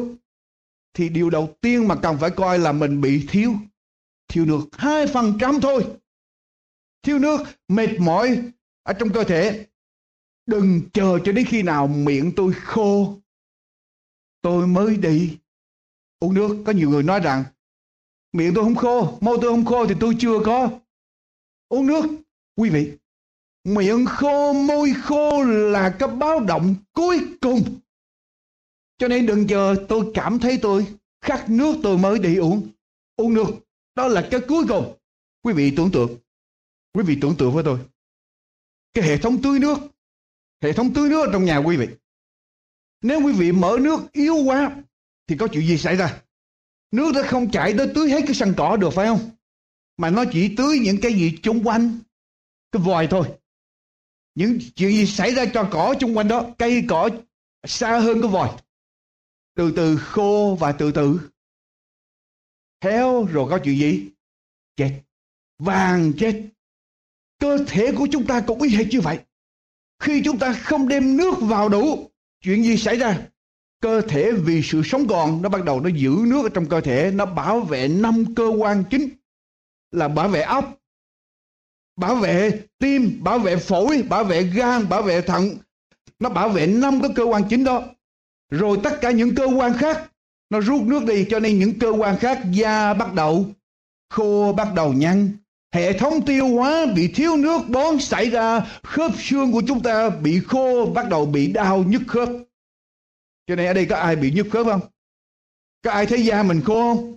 [0.95, 3.55] thì điều đầu tiên mà cần phải coi là mình bị thiếu
[4.29, 4.61] thiếu nước.
[4.73, 5.85] Hai phần trăm thôi.
[7.03, 8.43] Thiếu nước mệt mỏi
[8.83, 9.67] ở trong cơ thể.
[10.47, 13.17] Đừng chờ cho đến khi nào miệng tôi khô
[14.45, 15.39] tôi mới đi.
[16.21, 16.63] Uống nước.
[16.67, 17.45] Có nhiều người nói rằng,
[18.33, 20.71] miệng tôi không khô, môi tôi không khô thì tôi chưa có.
[21.69, 22.05] Uống nước.
[22.57, 22.93] Quý vị,
[23.65, 27.63] miệng khô, môi khô là cái báo động cuối cùng.
[28.99, 30.87] Cho nên đừng chờ, tôi cảm thấy tôi
[31.21, 32.69] khát nước tôi mới đi uống.
[33.17, 33.47] Uống nước.
[33.95, 34.97] Đó là cái cuối cùng.
[35.43, 36.17] Quý vị tưởng tượng.
[36.95, 37.79] Quý vị tưởng tượng với tôi.
[38.95, 39.79] Cái hệ thống tưới nước.
[40.63, 41.87] Hệ thống tưới nước trong nhà quý vị
[43.05, 44.77] nếu quý vị mở nước yếu quá
[45.27, 46.23] thì có chuyện gì xảy ra?
[46.91, 49.31] Nước nó không chảy tới tưới hết cái sân cỏ được phải không?
[49.97, 51.99] Mà nó chỉ tưới những cái gì chung quanh
[52.73, 53.29] cái vòi thôi.
[54.35, 57.11] Những chuyện gì xảy ra cho cỏ chung quanh đó, cây cỏ
[57.67, 58.51] xa hơn cái vòi.
[59.57, 61.21] Từ từ khô và từ từ
[62.81, 64.11] héo rồi có chuyện gì?
[64.77, 65.03] Chết.
[65.59, 66.43] Vàng chết.
[67.39, 69.19] Cơ thể của chúng ta cũng y hệt như vậy.
[69.99, 72.11] Khi chúng ta không đem nước vào đủ
[72.45, 73.19] chuyện gì xảy ra?
[73.81, 76.81] Cơ thể vì sự sống còn, nó bắt đầu nó giữ nước ở trong cơ
[76.81, 79.09] thể, nó bảo vệ năm cơ quan chính,
[79.91, 80.79] là bảo vệ óc
[81.97, 85.51] bảo vệ tim, bảo vệ phổi, bảo vệ gan, bảo vệ thận.
[86.19, 87.83] Nó bảo vệ năm cái cơ quan chính đó.
[88.51, 90.11] Rồi tất cả những cơ quan khác,
[90.51, 93.47] nó rút nước đi, cho nên những cơ quan khác da bắt đầu
[94.11, 95.37] khô, bắt đầu nhăn
[95.75, 100.11] hệ thống tiêu hóa bị thiếu nước bón xảy ra, khớp xương của chúng ta
[100.11, 102.29] bị khô, bắt đầu bị đau nhức khớp.
[103.47, 104.81] Cho nên ở đây có ai bị nhức khớp không?
[105.83, 107.17] Có ai thấy da mình khô không?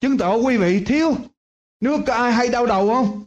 [0.00, 1.16] Chứng tỏ quý vị thiếu
[1.80, 3.24] nước, có ai hay đau đầu không?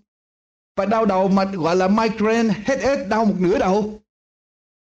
[0.76, 4.00] Và đau đầu mà gọi là migraine, headache, đau một nửa đầu.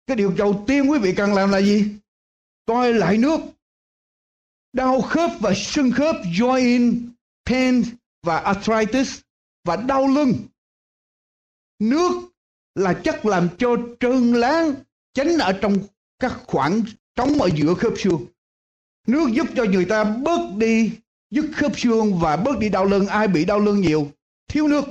[0.07, 1.95] Cái điều đầu tiên quý vị cần làm là gì?
[2.67, 3.41] Coi lại nước.
[4.73, 7.01] Đau khớp và xương khớp, joint
[7.47, 7.85] pain
[8.23, 9.21] và arthritis
[9.65, 10.35] và đau lưng.
[11.79, 12.13] Nước
[12.75, 14.75] là chất làm cho trơn láng
[15.15, 15.79] tránh ở trong
[16.19, 16.83] các khoảng
[17.17, 18.27] trống ở giữa khớp xương.
[19.07, 20.91] Nước giúp cho người ta bớt đi
[21.31, 23.07] dứt khớp xương và bớt đi đau lưng.
[23.07, 24.11] Ai bị đau lưng nhiều?
[24.49, 24.85] Thiếu nước.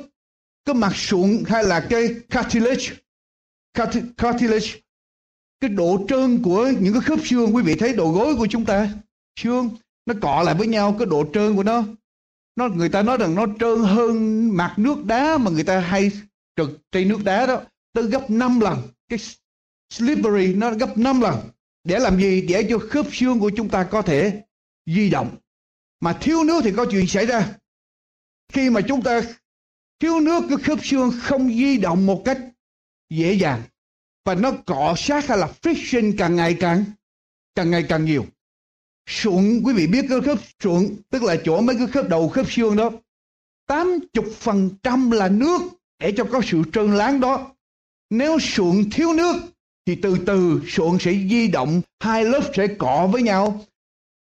[0.65, 2.93] Cái mặt sụn hay là cái cartilage?
[4.17, 4.67] Cartilage.
[5.59, 7.55] Cái độ trơn của những cái khớp xương.
[7.55, 8.89] Quý vị thấy đầu gối của chúng ta?
[9.39, 9.69] Xương,
[10.05, 11.83] nó cọ lại với nhau, cái độ trơn của nó
[12.57, 16.11] nó, người ta nói rằng nó trơn hơn mặt nước đá mà người ta hay
[16.55, 17.61] trượt trên nước đá đó.
[17.93, 18.81] Tới gấp 5 lần.
[19.09, 19.19] Cái
[19.93, 21.49] slippery nó gấp 5 lần.
[21.83, 22.41] Để làm gì?
[22.41, 24.41] Để cho khớp xương của chúng ta có thể
[24.85, 25.37] di động.
[25.99, 27.55] Mà thiếu nước thì có chuyện xảy ra.
[28.53, 29.21] Khi mà chúng ta
[29.99, 32.39] thiếu nước, cái khớp xương không di động một cách
[33.09, 33.61] dễ dàng.
[34.25, 36.83] Và nó cọ sát hay là friction càng ngày càng
[37.55, 38.25] càng ngày càng nhiều
[39.07, 42.51] sụn quý vị biết cái khớp sụn tức là chỗ mấy cái khớp đầu, khớp
[42.51, 42.91] xương đó
[43.67, 45.61] 80% là nước
[45.99, 47.55] để cho có sự trơn láng đó.
[48.09, 49.35] Nếu sụn thiếu nước
[49.85, 53.65] thì từ từ sụn sẽ di động, hai lớp sẽ cọ với nhau.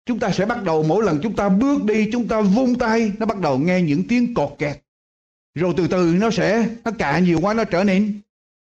[0.05, 3.12] Chúng ta sẽ bắt đầu, mỗi lần chúng ta bước đi, chúng ta vung tay,
[3.19, 4.77] nó bắt đầu nghe những tiếng cọt kẹt.
[5.55, 8.21] Rồi từ từ nó sẽ, nó cạ nhiều quá, nó trở nên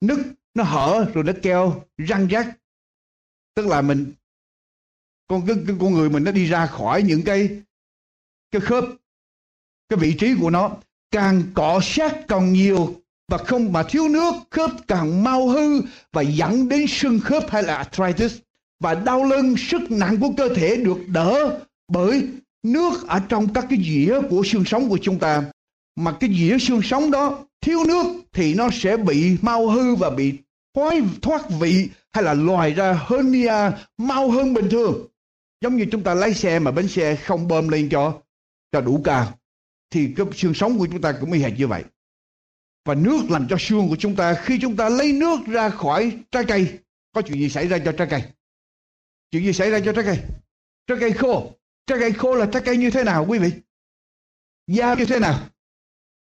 [0.01, 0.19] nứt,
[0.53, 2.57] nó hở, rồi nó keo răng rắc
[3.55, 4.13] tức là mình
[5.27, 7.49] con cái, cái con người mình nó đi ra khỏi những cái
[8.51, 8.83] cái khớp
[9.89, 10.71] cái vị trí của nó.
[11.11, 12.95] Càng cọ sát càng nhiều
[13.31, 15.81] và không mà thiếu nước khớp càng mau hư
[16.13, 18.37] và dẫn đến sưng khớp hay là arthritis.
[18.79, 22.27] Và đau lưng sức nặng của cơ thể được đỡ bởi
[22.63, 25.43] nước ở trong các cái dĩa của xương sống của chúng ta.
[25.95, 30.09] Mà cái dĩa xương sống đó thiếu nước thì nó sẽ bị mau hư và
[30.09, 30.33] bị
[30.75, 35.07] thoái thoát vị hay là loài ra hernia mau hơn bình thường
[35.65, 38.21] giống như chúng ta lái xe mà bánh xe không bơm lên cho
[38.71, 39.39] cho đủ cao
[39.89, 41.83] thì cái xương sống của chúng ta cũng y hệt như vậy.
[42.85, 46.19] Và nước làm cho xương của chúng ta, khi chúng ta lấy nước ra khỏi
[46.31, 46.79] trái cây,
[47.13, 48.23] có chuyện gì xảy ra cho trái cây?
[49.31, 50.19] Chuyện gì xảy ra cho trái cây?
[50.87, 51.51] Trái cây khô.
[51.87, 53.51] Trái cây khô là trái cây như thế nào, quý vị?
[54.67, 55.39] Da như thế nào?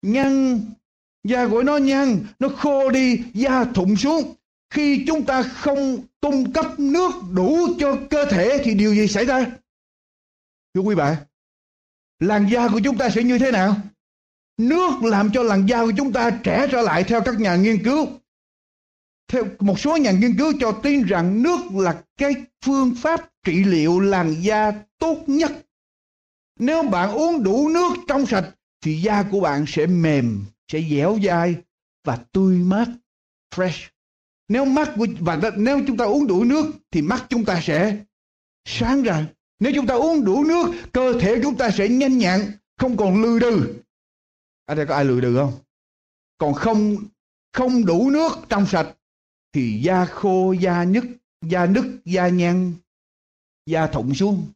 [0.03, 0.61] Nhăn.
[1.25, 4.35] Da của nó nhăn, nó khô đi, da thụng xuống
[4.71, 9.25] khi chúng ta không cung cấp nước đủ cho cơ thể thì điều gì xảy
[9.25, 9.47] ra?
[10.75, 11.17] Thưa quý bạn
[12.21, 13.77] làn da của chúng ta sẽ như thế nào?
[14.59, 17.85] Nước làm cho làn da của chúng ta trẻ trở lại theo các nhà nghiên
[17.85, 18.09] cứu.
[19.29, 23.65] Theo một số nhà nghiên cứu cho tin rằng nước là cái phương pháp trị
[23.65, 25.53] liệu làn da tốt nhất.
[26.59, 28.51] Nếu bạn uống đủ nước trong sạch
[28.81, 31.57] thì da của bạn sẽ mềm, sẽ dẻo dai
[32.05, 32.89] và tươi mát,
[33.55, 33.89] fresh
[34.51, 38.05] nếu mắt của, và nếu chúng ta uống đủ nước thì mắt chúng ta sẽ
[38.65, 39.27] sáng ra.
[39.61, 42.41] Nếu chúng ta uống đủ nước, cơ thể chúng ta sẽ nhanh nhẹn,
[42.77, 43.75] không còn lư đừ.
[44.65, 45.53] Ở đây có ai lười đừ không?
[46.39, 46.97] Còn không
[47.53, 48.97] không đủ nước trong sạch
[49.53, 51.05] thì da khô, da nhức,
[51.43, 52.73] da nứt, da nhăn,
[53.67, 54.47] da thụng xuống.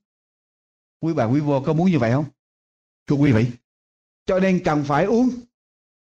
[1.01, 2.25] Quý bà, quý vô có muốn như vậy không?
[3.07, 3.47] Thưa quý vị,
[4.27, 5.31] cho nên cần phải uống.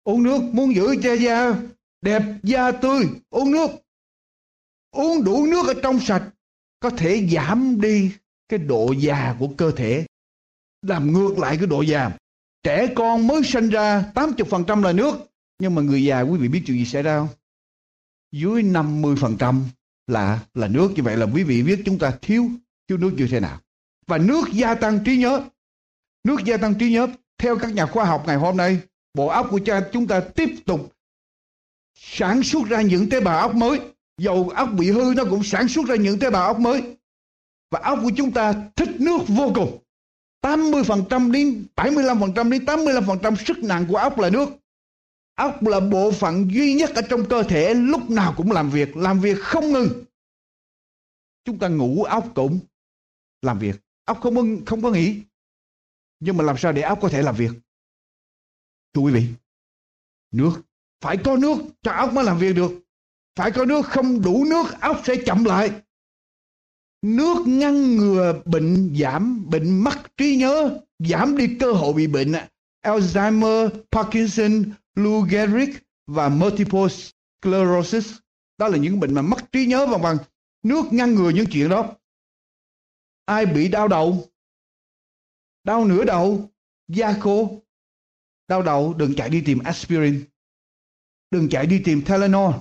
[0.03, 1.55] Uống nước, muốn giữ cho da
[2.05, 3.69] đẹp da tươi, uống nước.
[4.91, 6.29] Uống đủ nước ở trong sạch,
[6.79, 8.11] có thể giảm đi
[8.49, 10.05] cái độ già của cơ thể.
[10.81, 12.11] Làm ngược lại cái độ già.
[12.63, 15.15] Trẻ con mới sinh ra 80% là nước.
[15.59, 17.27] Nhưng mà người già, quý vị biết chuyện gì xảy ra không?
[18.31, 19.61] Dưới 50%
[20.07, 20.91] là là nước.
[20.95, 22.49] Như vậy là quý vị biết chúng ta thiếu
[22.87, 23.59] thiếu nước như thế nào.
[24.07, 25.43] Và nước gia tăng trí nhớ.
[26.23, 27.07] Nước gia tăng trí nhớ.
[27.37, 28.79] Theo các nhà khoa học ngày hôm nay,
[29.13, 30.94] bộ óc của cha chúng ta tiếp tục
[31.95, 33.79] sản xuất ra những tế bào óc mới.
[34.17, 36.97] Dầu óc bị hư nó cũng sản xuất ra những tế bào óc mới.
[37.71, 39.81] Và óc của chúng ta thích nước vô cùng.
[40.41, 44.49] 80% đến 75% đến 85% sức nặng của óc là nước.
[45.35, 48.97] Óc là bộ phận duy nhất ở trong cơ thể, lúc nào cũng làm việc
[48.97, 50.03] làm việc không ngừng.
[51.45, 52.59] Chúng ta ngủ óc cũng
[53.41, 53.75] làm việc.
[54.05, 55.21] Óc không không có nghỉ.
[56.19, 57.51] Nhưng mà làm sao để óc có thể làm việc?
[58.93, 59.27] Thưa quý vị,
[60.31, 60.61] nước
[61.05, 62.71] phải có nước cho ốc mới làm việc được.
[63.35, 65.71] Phải có nước không đủ nước ốc sẽ chậm lại.
[67.01, 72.33] Nước ngăn ngừa bệnh giảm bệnh mất trí nhớ giảm đi cơ hội bị bệnh
[72.85, 74.63] Alzheimer, Parkinson,
[74.95, 75.69] Lou Gehrig
[76.07, 78.13] và multiple sclerosis.
[78.57, 80.17] Đó là những bệnh mà mất trí nhớ vân vân.
[80.63, 81.93] Nước ngăn ngừa những chuyện đó.
[83.25, 84.25] Ai bị đau đầu?
[85.63, 86.49] Đau nửa đầu
[86.87, 87.61] da khô.
[88.47, 90.25] Đau đầu đừng chạy đi tìm aspirin
[91.31, 92.55] đừng chạy đi tìm Telenor.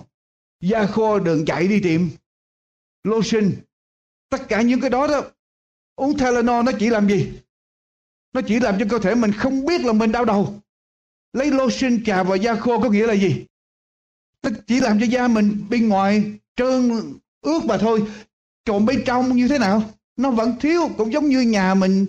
[0.60, 2.10] da khô đừng chạy đi tìm
[3.04, 3.52] lotion.
[4.30, 5.22] Tất cả những cái đó đó,
[5.96, 7.32] uống Telenor nó chỉ làm gì?
[8.32, 10.60] Nó chỉ làm cho cơ thể mình không biết là mình đau đầu.
[11.32, 13.44] Lấy lotion chà vào da khô có nghĩa là gì?
[14.42, 16.24] Nó chỉ làm cho da mình bên ngoài
[16.56, 16.90] trơn
[17.40, 18.02] ướt mà thôi.
[18.66, 19.82] Còn bên trong như thế nào?
[20.16, 22.06] Nó vẫn thiếu, cũng giống như nhà mình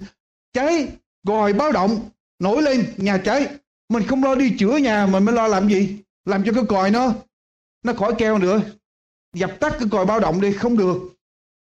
[0.53, 0.87] cháy,
[1.23, 3.47] gòi báo động, nổi lên, nhà cháy.
[3.89, 5.97] Mình không lo đi chữa nhà, mình mới lo làm gì?
[6.25, 7.13] Làm cho cái còi nó
[7.83, 8.61] nó khỏi keo nữa.
[9.33, 10.97] Dập tắt cái còi báo động đi, không được.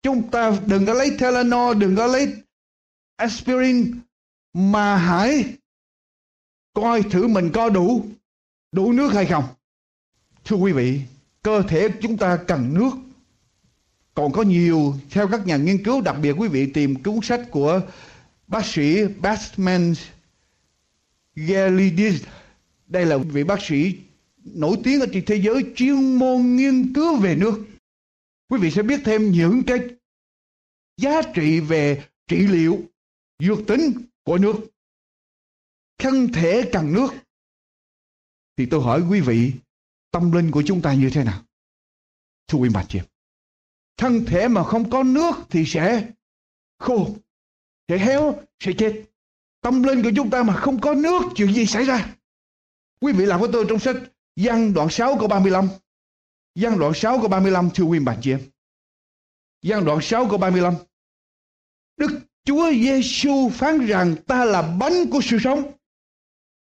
[0.04, 2.34] Chúng ta đừng có lấy Telenor, đừng có lấy
[3.16, 4.00] aspirin,
[4.54, 5.46] mà hãy
[6.74, 8.06] coi thử mình có đủ
[8.72, 9.44] đủ nước hay không.
[10.46, 11.02] Thưa quý vị,
[11.44, 12.92] cơ thể chúng ta cần nước.
[14.14, 17.42] Còn có nhiều, theo các nhà nghiên cứu, đặc biệt quý vị tìm cuốn sách
[17.52, 17.82] của
[18.48, 19.94] bác sĩ Batman
[21.36, 22.24] Gelidis.
[22.88, 23.96] Đây là vị bác sĩ
[24.56, 27.66] nổi tiếng ở trên thế giới, chuyên môn nghiên cứu về nước.
[28.50, 29.80] Quý vị sẽ biết thêm những cái
[30.98, 32.80] giá trị về trị liệu
[33.40, 33.92] dược tính
[34.24, 34.56] của nước,
[35.98, 37.10] thân thể cần nước.
[38.58, 39.52] Thì tôi hỏi quý vị,
[40.12, 41.44] tâm linh của chúng ta như thế nào?
[42.48, 43.00] Thưa quý bà chị,
[43.98, 46.12] thân thể mà không có nước thì sẽ
[46.80, 47.16] khô,
[47.88, 49.04] sẽ héo, sẽ chết.
[49.62, 52.16] Tâm linh của chúng ta mà không có nước, chuyện gì xảy ra?
[53.00, 53.96] Quý vị làm với tôi trong sách
[54.38, 55.70] Giăng đoạn 6 câu 35
[56.56, 58.42] Giăng đoạn 6 câu 35 thưa quý bà chị em.
[59.62, 60.74] Giăng đoạn 6 câu 35
[61.98, 65.72] Đức Chúa Giêsu phán rằng ta là bánh của sự sống.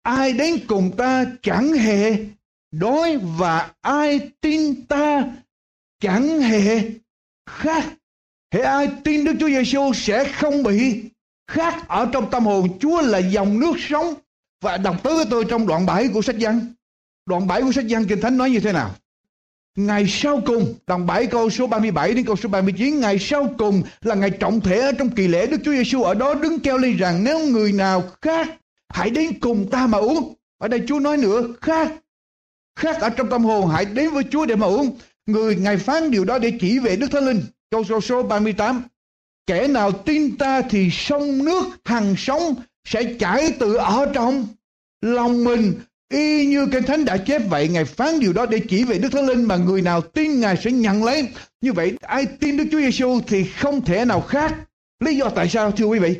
[0.01, 2.25] Ai đến cùng ta chẳng hề
[2.71, 5.23] đói và ai tin ta
[5.99, 6.81] chẳng hề
[7.49, 7.93] khát.
[8.53, 11.03] Hệ ai tin Đức Chúa Giêsu sẽ không bị
[11.47, 12.79] khát ở trong tâm hồn.
[12.79, 14.13] Chúa là dòng nước sống
[14.61, 16.73] và đọc tới với tôi trong đoạn 7 của sách Giăng
[17.27, 18.95] đoạn 7 của sách Giăng Kinh Thánh nói như thế nào
[19.77, 23.83] Ngày sau cùng, đoạn 7 câu số 37 đến câu số 39, ngày sau cùng
[24.01, 26.77] là ngày trọng thể ở trong kỳ lễ Đức Chúa Giêsu ở đó đứng kêu
[26.77, 28.47] lên rằng nếu người nào khác
[28.89, 30.33] hãy đến cùng ta mà uống.
[30.57, 31.91] Ở đây Chúa nói nữa, khác,
[32.75, 34.97] khác ở trong tâm hồn, hãy đến với Chúa để mà uống.
[35.25, 37.41] Người Ngài phán điều đó để chỉ về Đức Thánh Linh.
[37.71, 38.83] Câu số số 38,
[39.47, 42.55] kẻ nào tin ta thì sông nước hằng sống
[42.85, 44.47] sẽ chảy từ ở trong
[45.01, 45.73] lòng mình
[46.09, 49.09] y như kinh thánh đã chép vậy ngài phán điều đó để chỉ về đức
[49.11, 51.29] thánh linh mà người nào tin ngài sẽ nhận lấy
[51.61, 54.55] như vậy ai tin đức chúa giêsu thì không thể nào khác
[54.99, 56.17] lý do tại sao thưa quý vị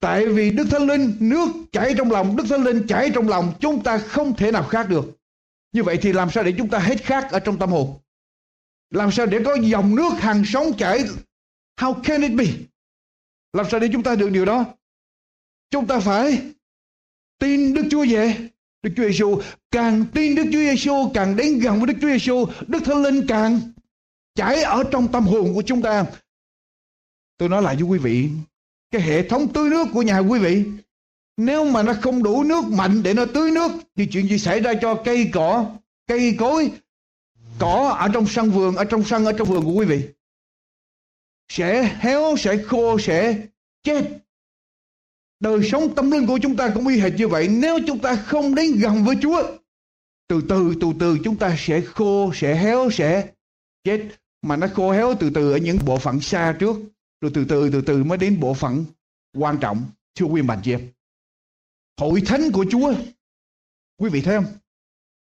[0.00, 3.54] Tại vì Đức Thánh Linh, nước chảy trong lòng, Đức Thánh Linh chảy trong lòng,
[3.60, 5.04] chúng ta không thể nào khác được.
[5.72, 7.98] Như vậy thì làm sao để chúng ta hết khác ở trong tâm hồn?
[8.90, 11.04] Làm sao để có dòng nước hàng sống chảy?
[11.80, 12.44] How can it be?
[13.52, 14.64] Làm sao để chúng ta được điều đó?
[15.70, 16.42] Chúng ta phải
[17.38, 18.49] tin Đức Chúa về.
[18.82, 22.46] Đức Chúa Giêsu càng tin Đức Chúa Giêsu càng đến gần với Đức Chúa Giêsu,
[22.66, 23.60] Đức Thánh Linh càng
[24.34, 26.04] chảy ở trong tâm hồn của chúng ta.
[27.38, 28.28] Tôi nói lại với quý vị,
[28.90, 30.64] cái hệ thống tưới nước của nhà quý vị
[31.40, 34.60] nếu mà nó không đủ nước mạnh để nó tưới nước thì chuyện gì xảy
[34.60, 35.76] ra cho cây cỏ
[36.06, 36.72] cây cối
[37.58, 40.02] cỏ ở trong sân vườn ở trong sân ở trong vườn của quý vị
[41.48, 43.36] sẽ héo sẽ khô sẽ
[43.82, 44.04] chết
[45.40, 47.48] đời sống tâm linh của chúng ta cũng y hệt như vậy.
[47.48, 49.42] Nếu chúng ta không đến gần với Chúa
[50.28, 53.28] từ từ từ từ chúng ta sẽ khô sẽ héo sẽ
[53.84, 54.08] chết.
[54.42, 56.76] Mà nó khô héo từ từ ở những bộ phận xa trước
[57.20, 58.84] rồi từ từ từ từ mới đến bộ phận
[59.36, 59.84] quan trọng.
[60.14, 60.80] Thưa quý bạn chị em
[62.00, 62.94] hội thánh của Chúa
[63.98, 64.52] quý vị thấy không?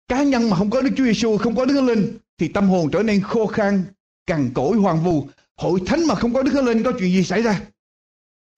[0.08, 2.68] Cá nhân mà không có Đức Chúa Giêsu không có Đức Thánh Linh thì tâm
[2.68, 3.84] hồn trở nên khô khan
[4.26, 5.28] cằn cỗi hoàng vu.
[5.56, 7.60] Hội thánh mà không có Đức Thánh Linh có chuyện gì xảy ra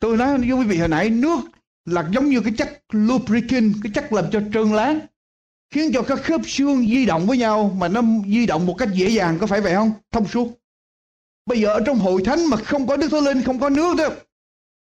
[0.05, 1.41] tôi nói với quý vị hồi nãy nước
[1.85, 5.01] là giống như cái chất lubricant cái chất làm cho trơn láng
[5.71, 8.89] khiến cho các khớp xương di động với nhau mà nó di động một cách
[8.95, 10.49] dễ dàng có phải vậy không thông suốt
[11.47, 13.97] Bây giờ ở trong hội thánh mà không có Đức Thánh Linh, không có nước
[13.97, 14.09] đó,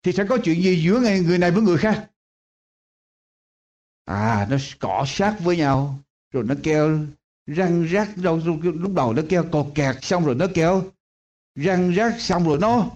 [0.03, 2.09] thì sẽ có chuyện gì giữa người này với người khác?
[4.05, 5.99] À, nó cọ sát với nhau,
[6.31, 6.99] rồi nó kêu
[7.47, 10.91] răng rác đâu lúc đầu nó kêu cột kẹt xong rồi nó kêu
[11.55, 12.89] răng rác xong rồi nó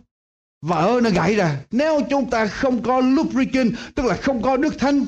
[0.70, 4.80] vỡ nó gãy ra nếu chúng ta không có lubricant tức là không có đức
[4.80, 5.06] thánh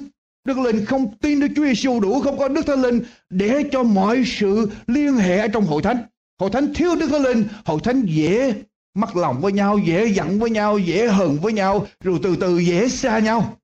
[0.48, 3.84] đức linh không tin đức chúa giêsu đủ không có đức thánh linh để cho
[3.84, 5.98] mọi sự liên hệ ở trong hội thánh
[6.40, 8.54] Hội thánh thiếu Đức Thánh Linh, hội thánh dễ
[8.94, 12.60] mắc lòng với nhau, dễ giận với nhau, dễ hờn với nhau, rồi từ từ
[12.60, 13.58] dễ xa nhau.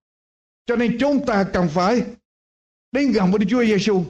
[0.65, 2.01] Cho nên chúng ta cần phải
[2.91, 4.03] đến gần với Đức Chúa Giêsu.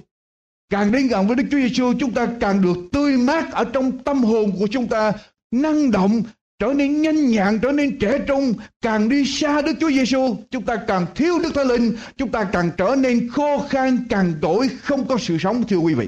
[0.70, 4.04] Càng đến gần với Đức Chúa Giêsu, chúng ta càng được tươi mát ở trong
[4.04, 5.12] tâm hồn của chúng ta.
[5.52, 6.24] năng động
[6.62, 10.66] trở nên nhanh nhạn trở nên trẻ trung càng đi xa Đức Chúa Giêsu chúng
[10.66, 14.70] ta càng thiếu Đức Thánh Linh chúng ta càng trở nên khô khan càng đổi
[14.70, 16.08] không có sự sống thưa quý vị.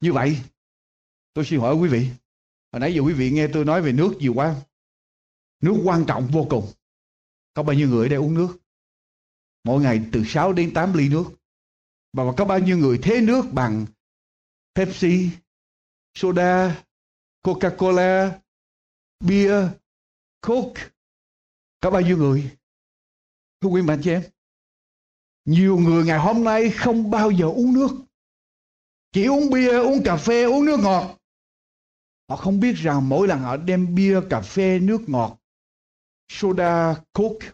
[0.00, 0.36] Như vậy
[1.34, 2.08] tôi xin hỏi quý vị
[2.72, 4.54] hồi nãy giờ quý vị nghe tôi nói về nước nhiều quá
[5.60, 6.66] nước quan trọng vô cùng.
[7.54, 8.58] Có bao nhiêu người ở đây uống nước?
[9.64, 11.24] Mỗi ngày từ 6 đến 8 ly nước.
[12.12, 13.86] Và có bao nhiêu người thế nước bằng
[14.74, 15.28] Pepsi,
[16.14, 16.82] soda,
[17.42, 18.30] Coca-Cola,
[19.20, 19.68] bia,
[20.40, 20.82] Coke.
[21.80, 22.56] Có bao nhiêu người?
[23.60, 24.22] Thưa quý bạn chị em.
[25.44, 27.88] Nhiều người ngày hôm nay không bao giờ uống nước.
[29.12, 31.18] Chỉ uống bia, uống cà phê, uống nước ngọt.
[32.28, 35.38] Họ không biết rằng mỗi lần họ đem bia, cà phê, nước ngọt,
[36.28, 37.50] soda, coke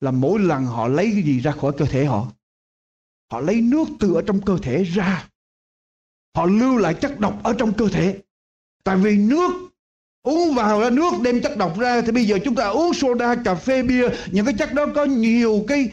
[0.00, 2.32] là mỗi lần họ lấy cái gì ra khỏi cơ thể họ.
[3.30, 5.28] Họ lấy nước từ ở trong cơ thể ra.
[6.34, 8.22] Họ lưu lại chất độc ở trong cơ thể.
[8.84, 9.69] Tại vì nước
[10.22, 13.34] uống vào ra nước đem chất độc ra thì bây giờ chúng ta uống soda,
[13.34, 15.88] cà phê, bia, những cái chất đó có nhiều cái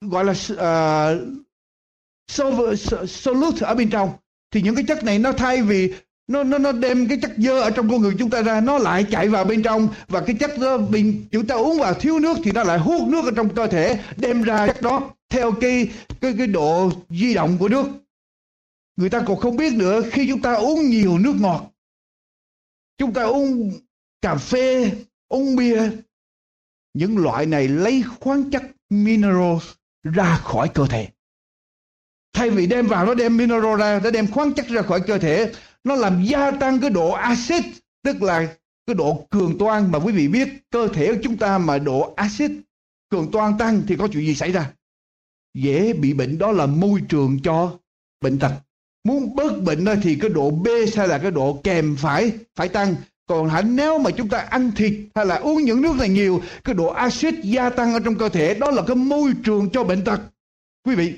[0.00, 1.18] gọi là uh,
[3.08, 4.10] solute ở bên trong.
[4.50, 5.92] Thì những cái chất này nó thay vì
[6.28, 8.78] nó nó nó đem cái chất dơ ở trong con người chúng ta ra nó
[8.78, 9.88] lại chạy vào bên trong.
[10.08, 13.08] Và cái chất đó mình chúng ta uống vào thiếu nước thì nó lại hút
[13.08, 15.88] nước ở trong cơ thể đem ra chất đó theo cái
[16.20, 17.86] cái cái độ di động của nước.
[18.96, 21.71] Người ta còn không biết nữa khi chúng ta uống nhiều nước ngọt
[22.98, 23.72] chúng ta uống
[24.22, 24.92] cà phê,
[25.28, 25.90] uống bia.
[26.94, 29.64] Những loại này lấy khoáng chất minerals
[30.02, 31.08] ra khỏi cơ thể.
[32.32, 35.18] Thay vì đem vào nó đem mineral ra, nó đem khoáng chất ra khỏi cơ
[35.18, 35.52] thể,
[35.84, 37.64] nó làm gia tăng cái độ axit,
[38.02, 41.58] tức là cái độ cường toan mà quý vị biết, cơ thể của chúng ta
[41.58, 42.50] mà độ axit
[43.08, 44.72] cường toan tăng thì có chuyện gì xảy ra?
[45.54, 47.78] Dễ bị bệnh đó là môi trường cho
[48.20, 48.52] bệnh tật
[49.04, 52.68] muốn bớt bệnh đó thì cái độ B hay là cái độ kèm phải phải
[52.68, 52.94] tăng.
[53.26, 56.42] Còn hẳn nếu mà chúng ta ăn thịt hay là uống những nước này nhiều,
[56.64, 59.84] cái độ axit gia tăng ở trong cơ thể, đó là cái môi trường cho
[59.84, 60.20] bệnh tật.
[60.84, 61.14] Quý vị,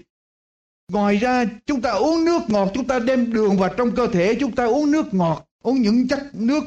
[0.92, 4.34] ngoài ra chúng ta uống nước ngọt, chúng ta đem đường vào trong cơ thể,
[4.40, 6.64] chúng ta uống nước ngọt, uống những chất nước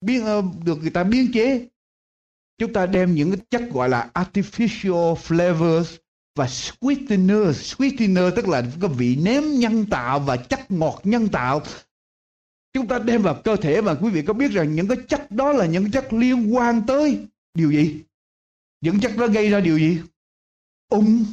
[0.00, 1.66] biến ờ, được người ta biến chế.
[2.58, 5.96] Chúng ta đem những chất gọi là artificial flavors
[6.34, 11.62] và sweetener sweetener tức là cái vị nếm nhân tạo và chất ngọt nhân tạo.
[12.72, 15.30] Chúng ta đem vào cơ thể mà quý vị có biết rằng những cái chất
[15.30, 18.00] đó là những chất liên quan tới điều gì?
[18.80, 19.98] Những chất đó gây ra điều gì?
[20.88, 21.24] Ung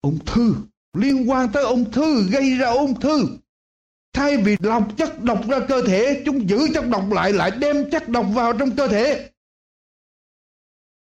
[0.00, 0.54] ung thư.
[0.92, 3.26] Liên quan tới ung thư, gây ra ung thư.
[4.12, 7.90] Thay vì lọc chất độc ra cơ thể, chúng giữ chất độc lại lại đem
[7.90, 9.30] chất độc vào trong cơ thể.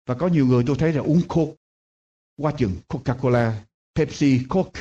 [0.07, 1.62] Và có nhiều người tôi thấy là uống coke
[2.37, 3.53] qua chừng Coca-Cola,
[3.95, 4.81] Pepsi, Coke.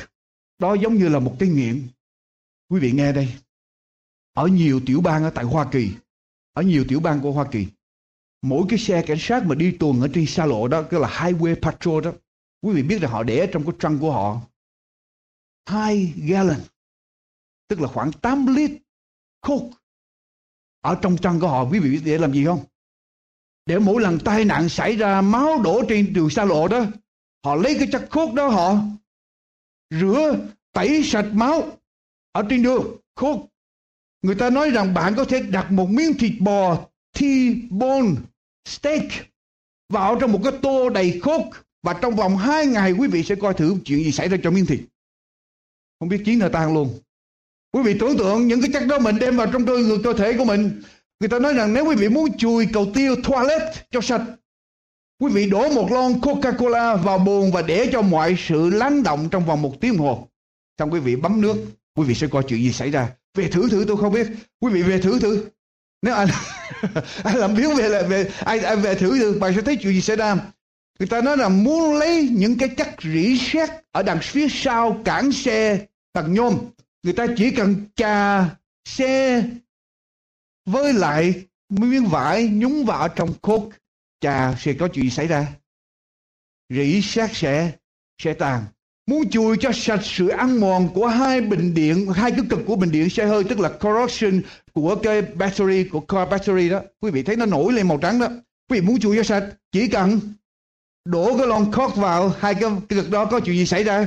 [0.58, 1.88] Đó giống như là một cái nghiện.
[2.68, 3.34] Quý vị nghe đây.
[4.32, 5.90] Ở nhiều tiểu bang ở tại Hoa Kỳ,
[6.52, 7.66] ở nhiều tiểu bang của Hoa Kỳ,
[8.42, 11.08] mỗi cái xe cảnh sát mà đi tuần ở trên xa lộ đó, cái là
[11.08, 12.12] Highway Patrol đó,
[12.62, 14.40] quý vị biết là họ để trong cái trunk của họ
[15.66, 16.60] hai gallon,
[17.68, 18.70] tức là khoảng 8 lít
[19.40, 19.76] Coke
[20.80, 22.64] ở trong trunk của họ, quý vị biết để làm gì không?
[23.66, 26.86] Để mỗi lần tai nạn xảy ra máu đổ trên đường xa lộ đó
[27.44, 28.76] họ lấy cái chất khốt đó họ
[29.90, 30.38] rửa
[30.72, 31.78] tẩy sạch máu.
[32.32, 33.46] Ở trên đường khốt
[34.22, 36.88] người ta nói rằng bạn có thể đặt một miếng thịt bò
[37.18, 38.14] T-bone
[38.68, 39.08] steak
[39.88, 41.40] vào trong một cái tô đầy khốt
[41.82, 44.50] và trong vòng hai ngày quý vị sẽ coi thử chuyện gì xảy ra cho
[44.50, 44.80] miếng thịt.
[46.00, 47.00] Không biết chiến nào tan luôn.
[47.72, 50.38] Quý vị tưởng tượng những cái chất đó mình đem vào trong cơ, cơ thể
[50.38, 50.82] của mình.
[51.20, 54.22] Người ta nói rằng nếu quý vị muốn chùi cầu tiêu toilet cho sạch
[55.22, 59.28] Quý vị đổ một lon Coca-Cola vào bồn và để cho mọi sự lắng động
[59.30, 60.28] trong vòng một tiếng hồ.
[60.78, 61.56] Xong quý vị bấm nước,
[61.96, 63.08] quý vị sẽ coi chuyện gì xảy ra.
[63.34, 64.26] Về thử thử tôi không biết.
[64.60, 65.46] Quý vị về thử thử.
[66.02, 66.28] Nếu anh
[67.24, 69.92] anh làm biến về là về ai, ai về thử thử bạn sẽ thấy chuyện
[69.92, 70.36] gì xảy ra.
[70.98, 75.00] Người ta nói là muốn lấy những cái chất rỉ sét ở đằng phía sau
[75.04, 76.58] cản xe bằng nhôm.
[77.02, 78.44] Người ta chỉ cần chà
[78.84, 79.42] xe
[80.66, 81.34] với lại
[81.68, 83.76] miếng vải nhúng vào trong coke
[84.22, 85.46] chà, sẽ có chuyện xảy ra.
[86.68, 87.72] Rỉ sát sẽ
[88.22, 88.64] sẽ tàn.
[89.06, 92.76] Muốn chùi cho sạch sự ăn mòn của hai bình điện, hai cái cực của
[92.76, 94.40] bình điện xe hơi, tức là corrosion
[94.72, 96.80] của cái battery, của car battery đó.
[97.00, 98.28] Quý vị thấy nó nổi lên màu trắng đó.
[98.70, 100.20] Quý vị muốn chùi cho sạch, chỉ cần
[101.04, 104.06] đổ cái lon cork vào hai cái cực đó, có chuyện gì xảy ra,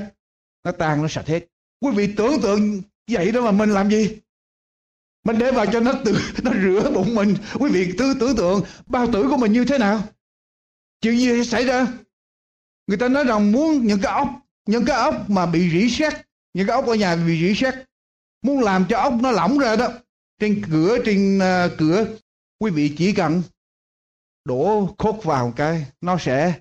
[0.66, 1.48] nó tan nó sạch hết.
[1.82, 4.18] Quý vị tưởng tượng vậy đó mà mình làm gì?
[5.26, 7.36] Mình để vào cho nó tự nó rửa bụng mình.
[7.54, 10.04] Quý vị tư tưởng tượng bao tử của mình như thế nào?
[11.02, 11.88] Chuyện gì xảy ra?
[12.88, 14.30] Người ta nói rằng muốn những cái ốc
[14.66, 16.14] những cái ốc mà bị rỉ sét
[16.54, 17.74] những cái ốc ở nhà bị rỉ sét
[18.42, 19.88] muốn làm cho ốc nó lỏng ra đó
[20.40, 22.06] trên cửa trên uh, cửa
[22.60, 23.42] quý vị chỉ cần
[24.46, 26.54] đổ khốt vào cái nó sẽ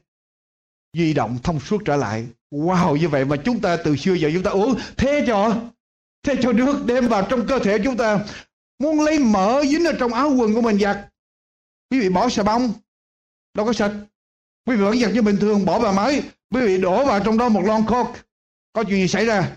[0.96, 2.26] di động thông suốt trở lại.
[2.50, 5.56] Wow như vậy mà chúng ta từ xưa giờ chúng ta uống thế cho
[6.22, 8.24] thế cho nước đem vào trong cơ thể chúng ta
[8.84, 11.08] muốn lấy mỡ dính ở trong áo quần của mình giặt.
[11.90, 12.72] Quý vị bỏ xà bông.
[13.54, 13.92] Đâu có sạch.
[14.66, 16.22] Quý vị vẫn giặt như bình thường, bỏ vào máy.
[16.50, 18.20] Quý vị đổ vào trong đó một lon coke.
[18.72, 19.56] Có chuyện gì xảy ra?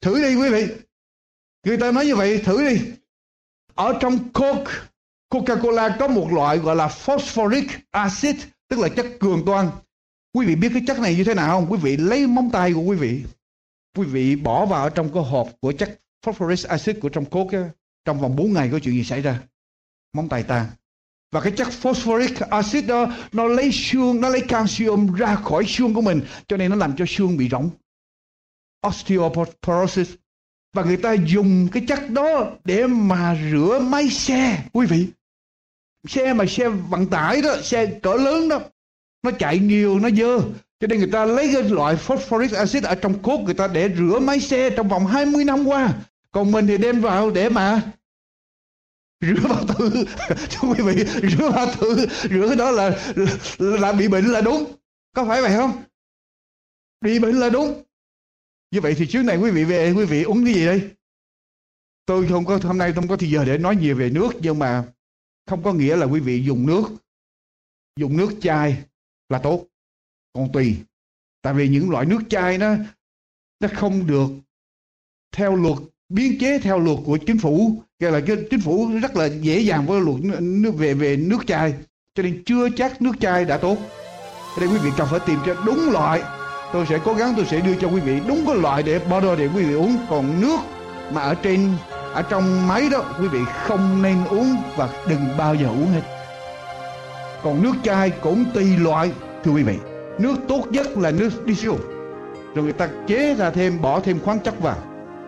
[0.00, 0.66] Thử đi, quý vị.
[1.64, 2.80] Người ta nói như vậy, thử đi.
[3.74, 4.72] Ở trong coke,
[5.30, 8.36] Coca-Cola có một loại gọi là phosphoric acid,
[8.68, 9.70] tức là chất cường toan.
[10.32, 11.72] Quý vị biết cái chất này như thế nào không?
[11.72, 13.24] Quý vị lấy móng tay của quý vị.
[13.96, 17.58] Quý vị bỏ vào trong cái hộp của chất phosphoric acid của trong coke
[18.08, 19.40] trong vòng 4 ngày có chuyện gì xảy ra?
[20.12, 20.66] Móng tay ta.
[21.32, 25.94] Và cái chất phosphoric acid đó, nó lấy xương, nó lấy calcium ra khỏi xương
[25.94, 26.20] của mình.
[26.46, 27.70] Cho nên nó làm cho xương bị rỗng.
[28.86, 30.10] Osteoporosis.
[30.74, 35.06] Và người ta dùng cái chất đó để mà rửa máy xe, quý vị.
[36.08, 38.60] Xe mà xe vận tải đó, xe cỡ lớn đó,
[39.22, 40.38] nó chạy nhiều, nó dơ.
[40.80, 43.90] Cho nên người ta lấy cái loại phosphoric acid ở trong cốt người ta để
[43.98, 45.94] rửa máy xe trong vòng 20 năm qua.
[46.32, 47.82] Còn mình thì đem vào để mà
[49.20, 49.90] rửa vào tử.
[50.50, 52.06] Thưa quý vị rửa vào tử.
[52.30, 53.14] Rửa đó là,
[53.58, 54.72] là bị bệnh là đúng.
[55.14, 55.82] Có phải vậy không?
[57.00, 57.82] Bị bệnh là đúng.
[58.70, 60.90] Như vậy thì trước này quý vị về quý vị uống cái gì đây?
[62.06, 64.58] Tôi không có hôm nay không có thời giờ để nói nhiều về nước nhưng
[64.58, 64.92] mà
[65.46, 66.84] không có nghĩa là quý vị dùng nước.
[67.96, 68.84] Dùng nước chai
[69.28, 69.66] là tốt.
[70.32, 70.76] Còn tùy.
[71.42, 72.76] Tại vì những loại nước chai nó
[73.60, 74.28] nó không được
[75.32, 75.78] theo luật
[76.08, 77.72] biến chế theo luật của chính phủ.
[78.00, 81.46] Gọi là cái chính phủ rất là dễ dàng với luật nước về về nước
[81.46, 81.74] chai.
[82.14, 83.76] Cho nên chưa chắc nước chai đã tốt.
[84.56, 86.22] Ở đây quý vị cần phải tìm cho đúng loại.
[86.72, 89.36] Tôi sẽ cố gắng tôi sẽ đưa cho quý vị đúng cái loại để bottle
[89.36, 89.96] để quý vị uống.
[90.10, 90.58] Còn nước
[91.12, 91.68] mà ở trên,
[92.14, 96.02] ở trong máy đó, quý vị không nên uống và đừng bao giờ uống hết.
[97.42, 99.10] Còn nước chai cũng tùy loại,
[99.44, 99.76] thưa quý vị.
[100.18, 101.72] Nước tốt nhất là nước diesel.
[102.54, 104.76] Rồi người ta chế ra thêm, bỏ thêm khoáng chất vào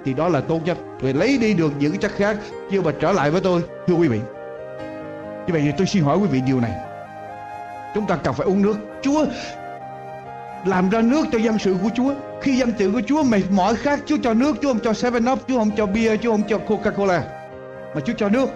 [0.05, 0.79] thì đó là tốt nhất.
[1.01, 2.37] Rồi lấy đi được những chất khác
[2.71, 4.21] chưa mà trở lại với tôi, thưa quý vị.
[5.47, 6.73] Như vậy thì tôi xin hỏi quý vị điều này.
[7.95, 8.77] Chúng ta cần phải uống nước.
[9.03, 9.25] Chúa
[10.65, 12.15] làm ra nước cho dân sự của chúa.
[12.41, 15.33] Khi dân sự của chúa mệt mỏi khác, chúa cho nước, chúa không cho seven
[15.33, 17.23] up, chúa không cho bia chúa không cho coca cola
[17.95, 18.47] mà chúa cho nước.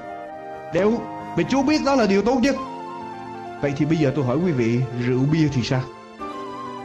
[0.75, 1.01] Để uống
[1.37, 2.55] vì chúa biết đó là điều tốt nhất.
[3.61, 5.81] Vậy thì bây giờ tôi hỏi quý vị, rượu bia thì sao?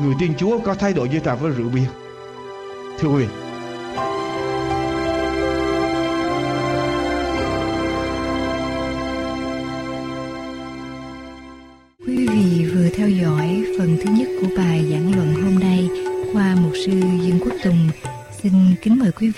[0.01, 1.87] Người tin chúa có thay đổi như thế với rượu bia?
[2.99, 3.48] Thưa quý vị.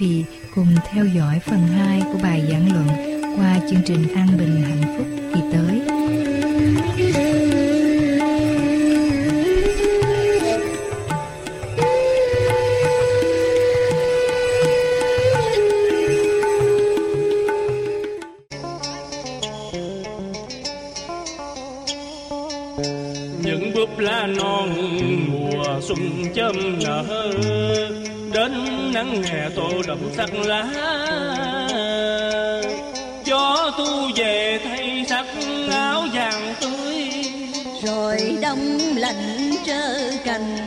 [0.02, 0.24] Vị
[0.56, 2.88] cùng theo dõi phần 2 của bài giảng luận
[3.38, 4.28] qua chương trình An
[38.72, 40.58] đông lạnh trơ cành.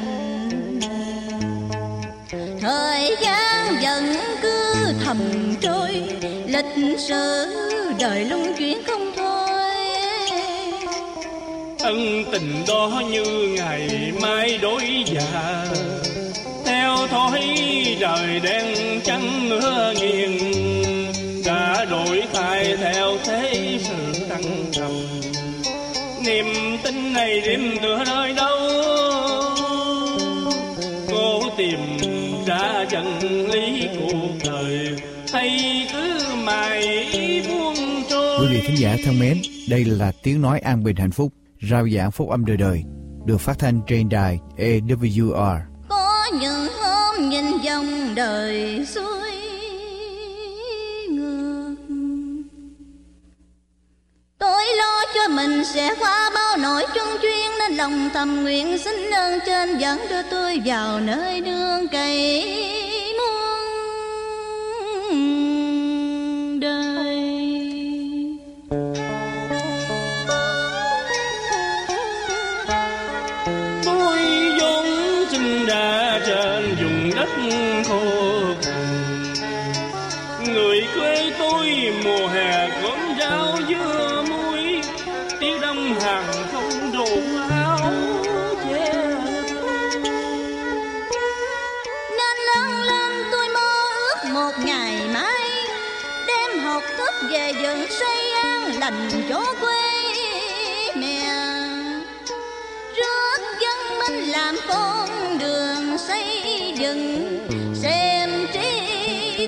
[2.61, 4.75] Thời gian vẫn cứ
[5.05, 5.19] thầm
[5.61, 6.03] trôi,
[6.47, 7.47] lịch sử
[8.01, 9.75] đời luân chuyển không thôi.
[11.79, 13.25] Ân tình đó như
[13.57, 15.65] ngày mai đối già,
[16.65, 17.41] theo thói
[18.01, 20.39] đời đen trắng mưa nghiêng
[21.45, 24.91] đã đổi thay theo thế sự tăng trầm
[26.25, 26.47] niềm
[26.85, 28.59] tin này đêm tựa nơi đâu
[31.11, 31.79] cố tìm
[32.47, 33.19] ra chân
[33.49, 34.97] lý cuộc đời
[35.33, 37.07] hay cứ mãi
[37.49, 41.11] buông trôi Quý vị thính giả thân mến, đây là tiếng nói an bình hạnh
[41.11, 41.33] phúc,
[41.71, 42.83] rao giảng phúc âm đời đời,
[43.27, 45.61] được phát thanh trên đài AWR.
[45.89, 49.14] có những hôm nhìn dòng đời xuôi
[55.15, 57.59] cho mình sẽ qua bao nỗi chung chuyên.
[57.59, 62.94] Nên lòng thầm nguyện xin ơn trên dẫn đưa tôi vào nơi nương cày.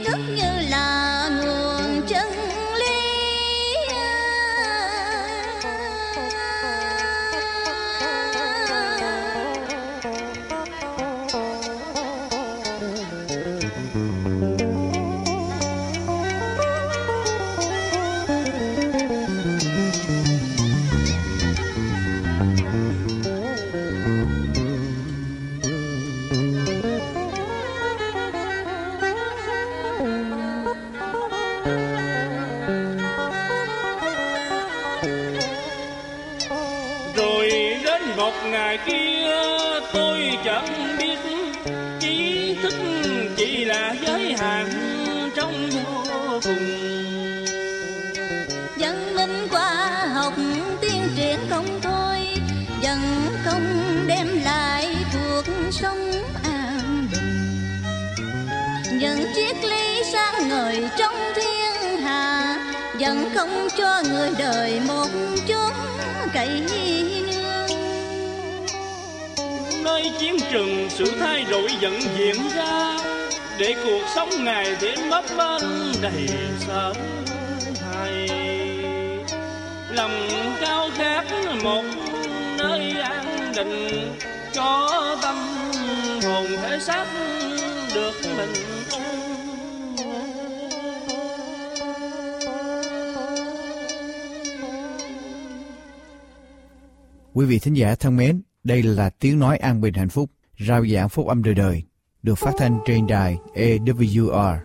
[0.05, 0.56] Thức như
[63.77, 65.09] cho người đời một
[65.49, 65.72] chốn
[66.35, 67.27] cậy nương
[69.85, 72.97] nơi chiến trường sự thay đổi vẫn diễn ra,
[73.59, 76.29] để cuộc sống ngày thêm bấp bênh đầy
[76.66, 76.93] sợ
[77.81, 78.29] hãi
[79.91, 80.29] lòng
[80.61, 81.24] cao khát
[81.62, 81.85] một
[82.59, 83.89] nơi an định
[84.53, 84.91] cho
[85.22, 85.37] tâm
[86.24, 87.07] hồn thể xác
[97.37, 100.87] Quý vị thính giả thân mến, đây là tiếng nói an bình hạnh phúc, rao
[100.87, 101.82] giảng phúc âm đời đời,
[102.22, 104.59] được phát thanh trên đài AWR.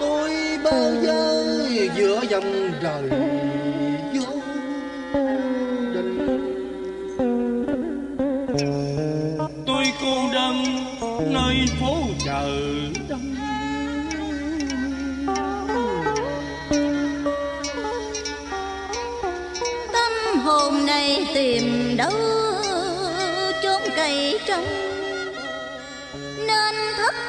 [0.00, 0.30] tôi
[0.64, 1.44] bao giờ
[1.96, 3.10] giữa dòng đời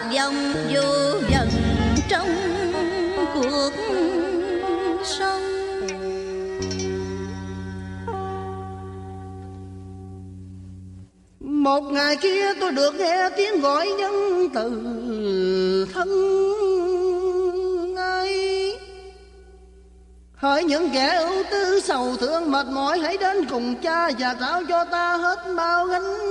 [0.10, 1.49] thất vọng vô vần
[2.10, 2.28] trong
[3.34, 3.72] cuộc
[5.03, 5.41] sống.
[11.39, 14.72] Một ngày kia tôi được nghe tiếng gọi nhân từ
[15.93, 16.10] thân
[17.97, 18.74] ai
[20.36, 24.64] Hỡi những kẻ ưu tư sầu thương mệt mỏi Hãy đến cùng cha và trao
[24.70, 26.28] cho ta hết bao gánh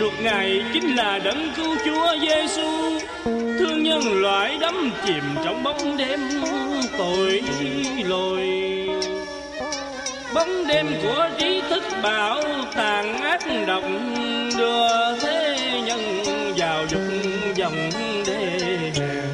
[0.00, 2.98] được Ngài chính là đấng cứu Chúa Giêsu,
[3.58, 6.20] thương nhân loại đắm chìm trong bóng đêm
[6.98, 7.42] tội
[8.04, 8.48] lỗi.
[10.34, 12.42] Bóng đêm của trí thức bảo
[12.74, 13.84] tàn ác độc
[14.58, 16.24] đưa thế nhân
[16.56, 17.02] vào dục
[17.54, 17.90] dòng
[18.26, 18.58] đê
[18.94, 19.29] hèn.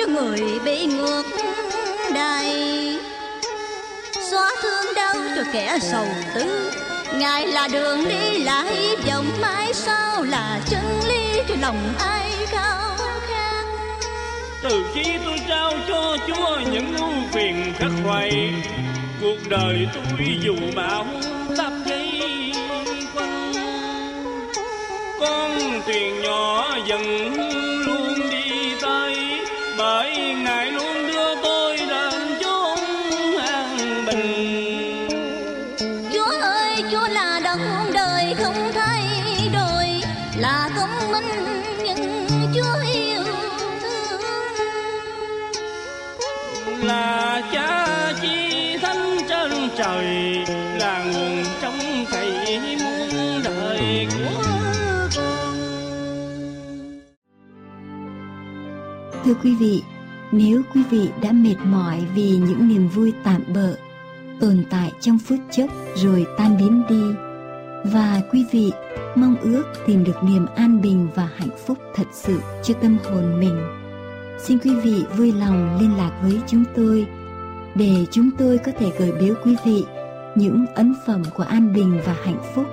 [0.00, 1.22] Cho người bị ngược
[2.14, 2.98] đày
[4.30, 6.70] xóa thương đau cho kẻ sầu tư
[7.14, 12.30] ngài là đường đi là hy vọng mãi sau là chân lý cho lòng ai
[12.46, 12.96] khao
[13.28, 13.64] khát
[14.62, 18.52] Từ khi tôi trao cho Chúa những ưu phiền khắc khoải,
[19.20, 21.06] cuộc đời tôi dù bão
[21.58, 22.22] táp dây
[23.14, 23.52] quanh.
[25.20, 27.32] Con thuyền nhỏ dần
[59.42, 59.82] quý vị,
[60.32, 63.74] nếu quý vị đã mệt mỏi vì những niềm vui tạm bợ,
[64.40, 67.02] tồn tại trong phút chốc rồi tan biến đi,
[67.92, 68.72] và quý vị
[69.14, 73.40] mong ước tìm được niềm an bình và hạnh phúc thật sự cho tâm hồn
[73.40, 73.60] mình,
[74.38, 77.06] xin quý vị vui lòng liên lạc với chúng tôi.
[77.74, 79.84] Để chúng tôi có thể gửi biếu quý vị
[80.34, 82.66] những ấn phẩm của an bình và hạnh phúc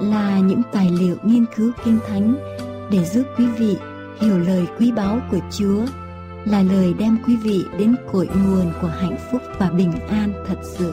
[0.00, 2.34] là những tài liệu nghiên cứu kinh thánh
[2.90, 3.76] để giúp quý vị
[4.20, 5.84] hiểu lời quý báu của Chúa
[6.44, 10.58] là lời đem quý vị đến cội nguồn của hạnh phúc và bình an thật
[10.62, 10.92] sự.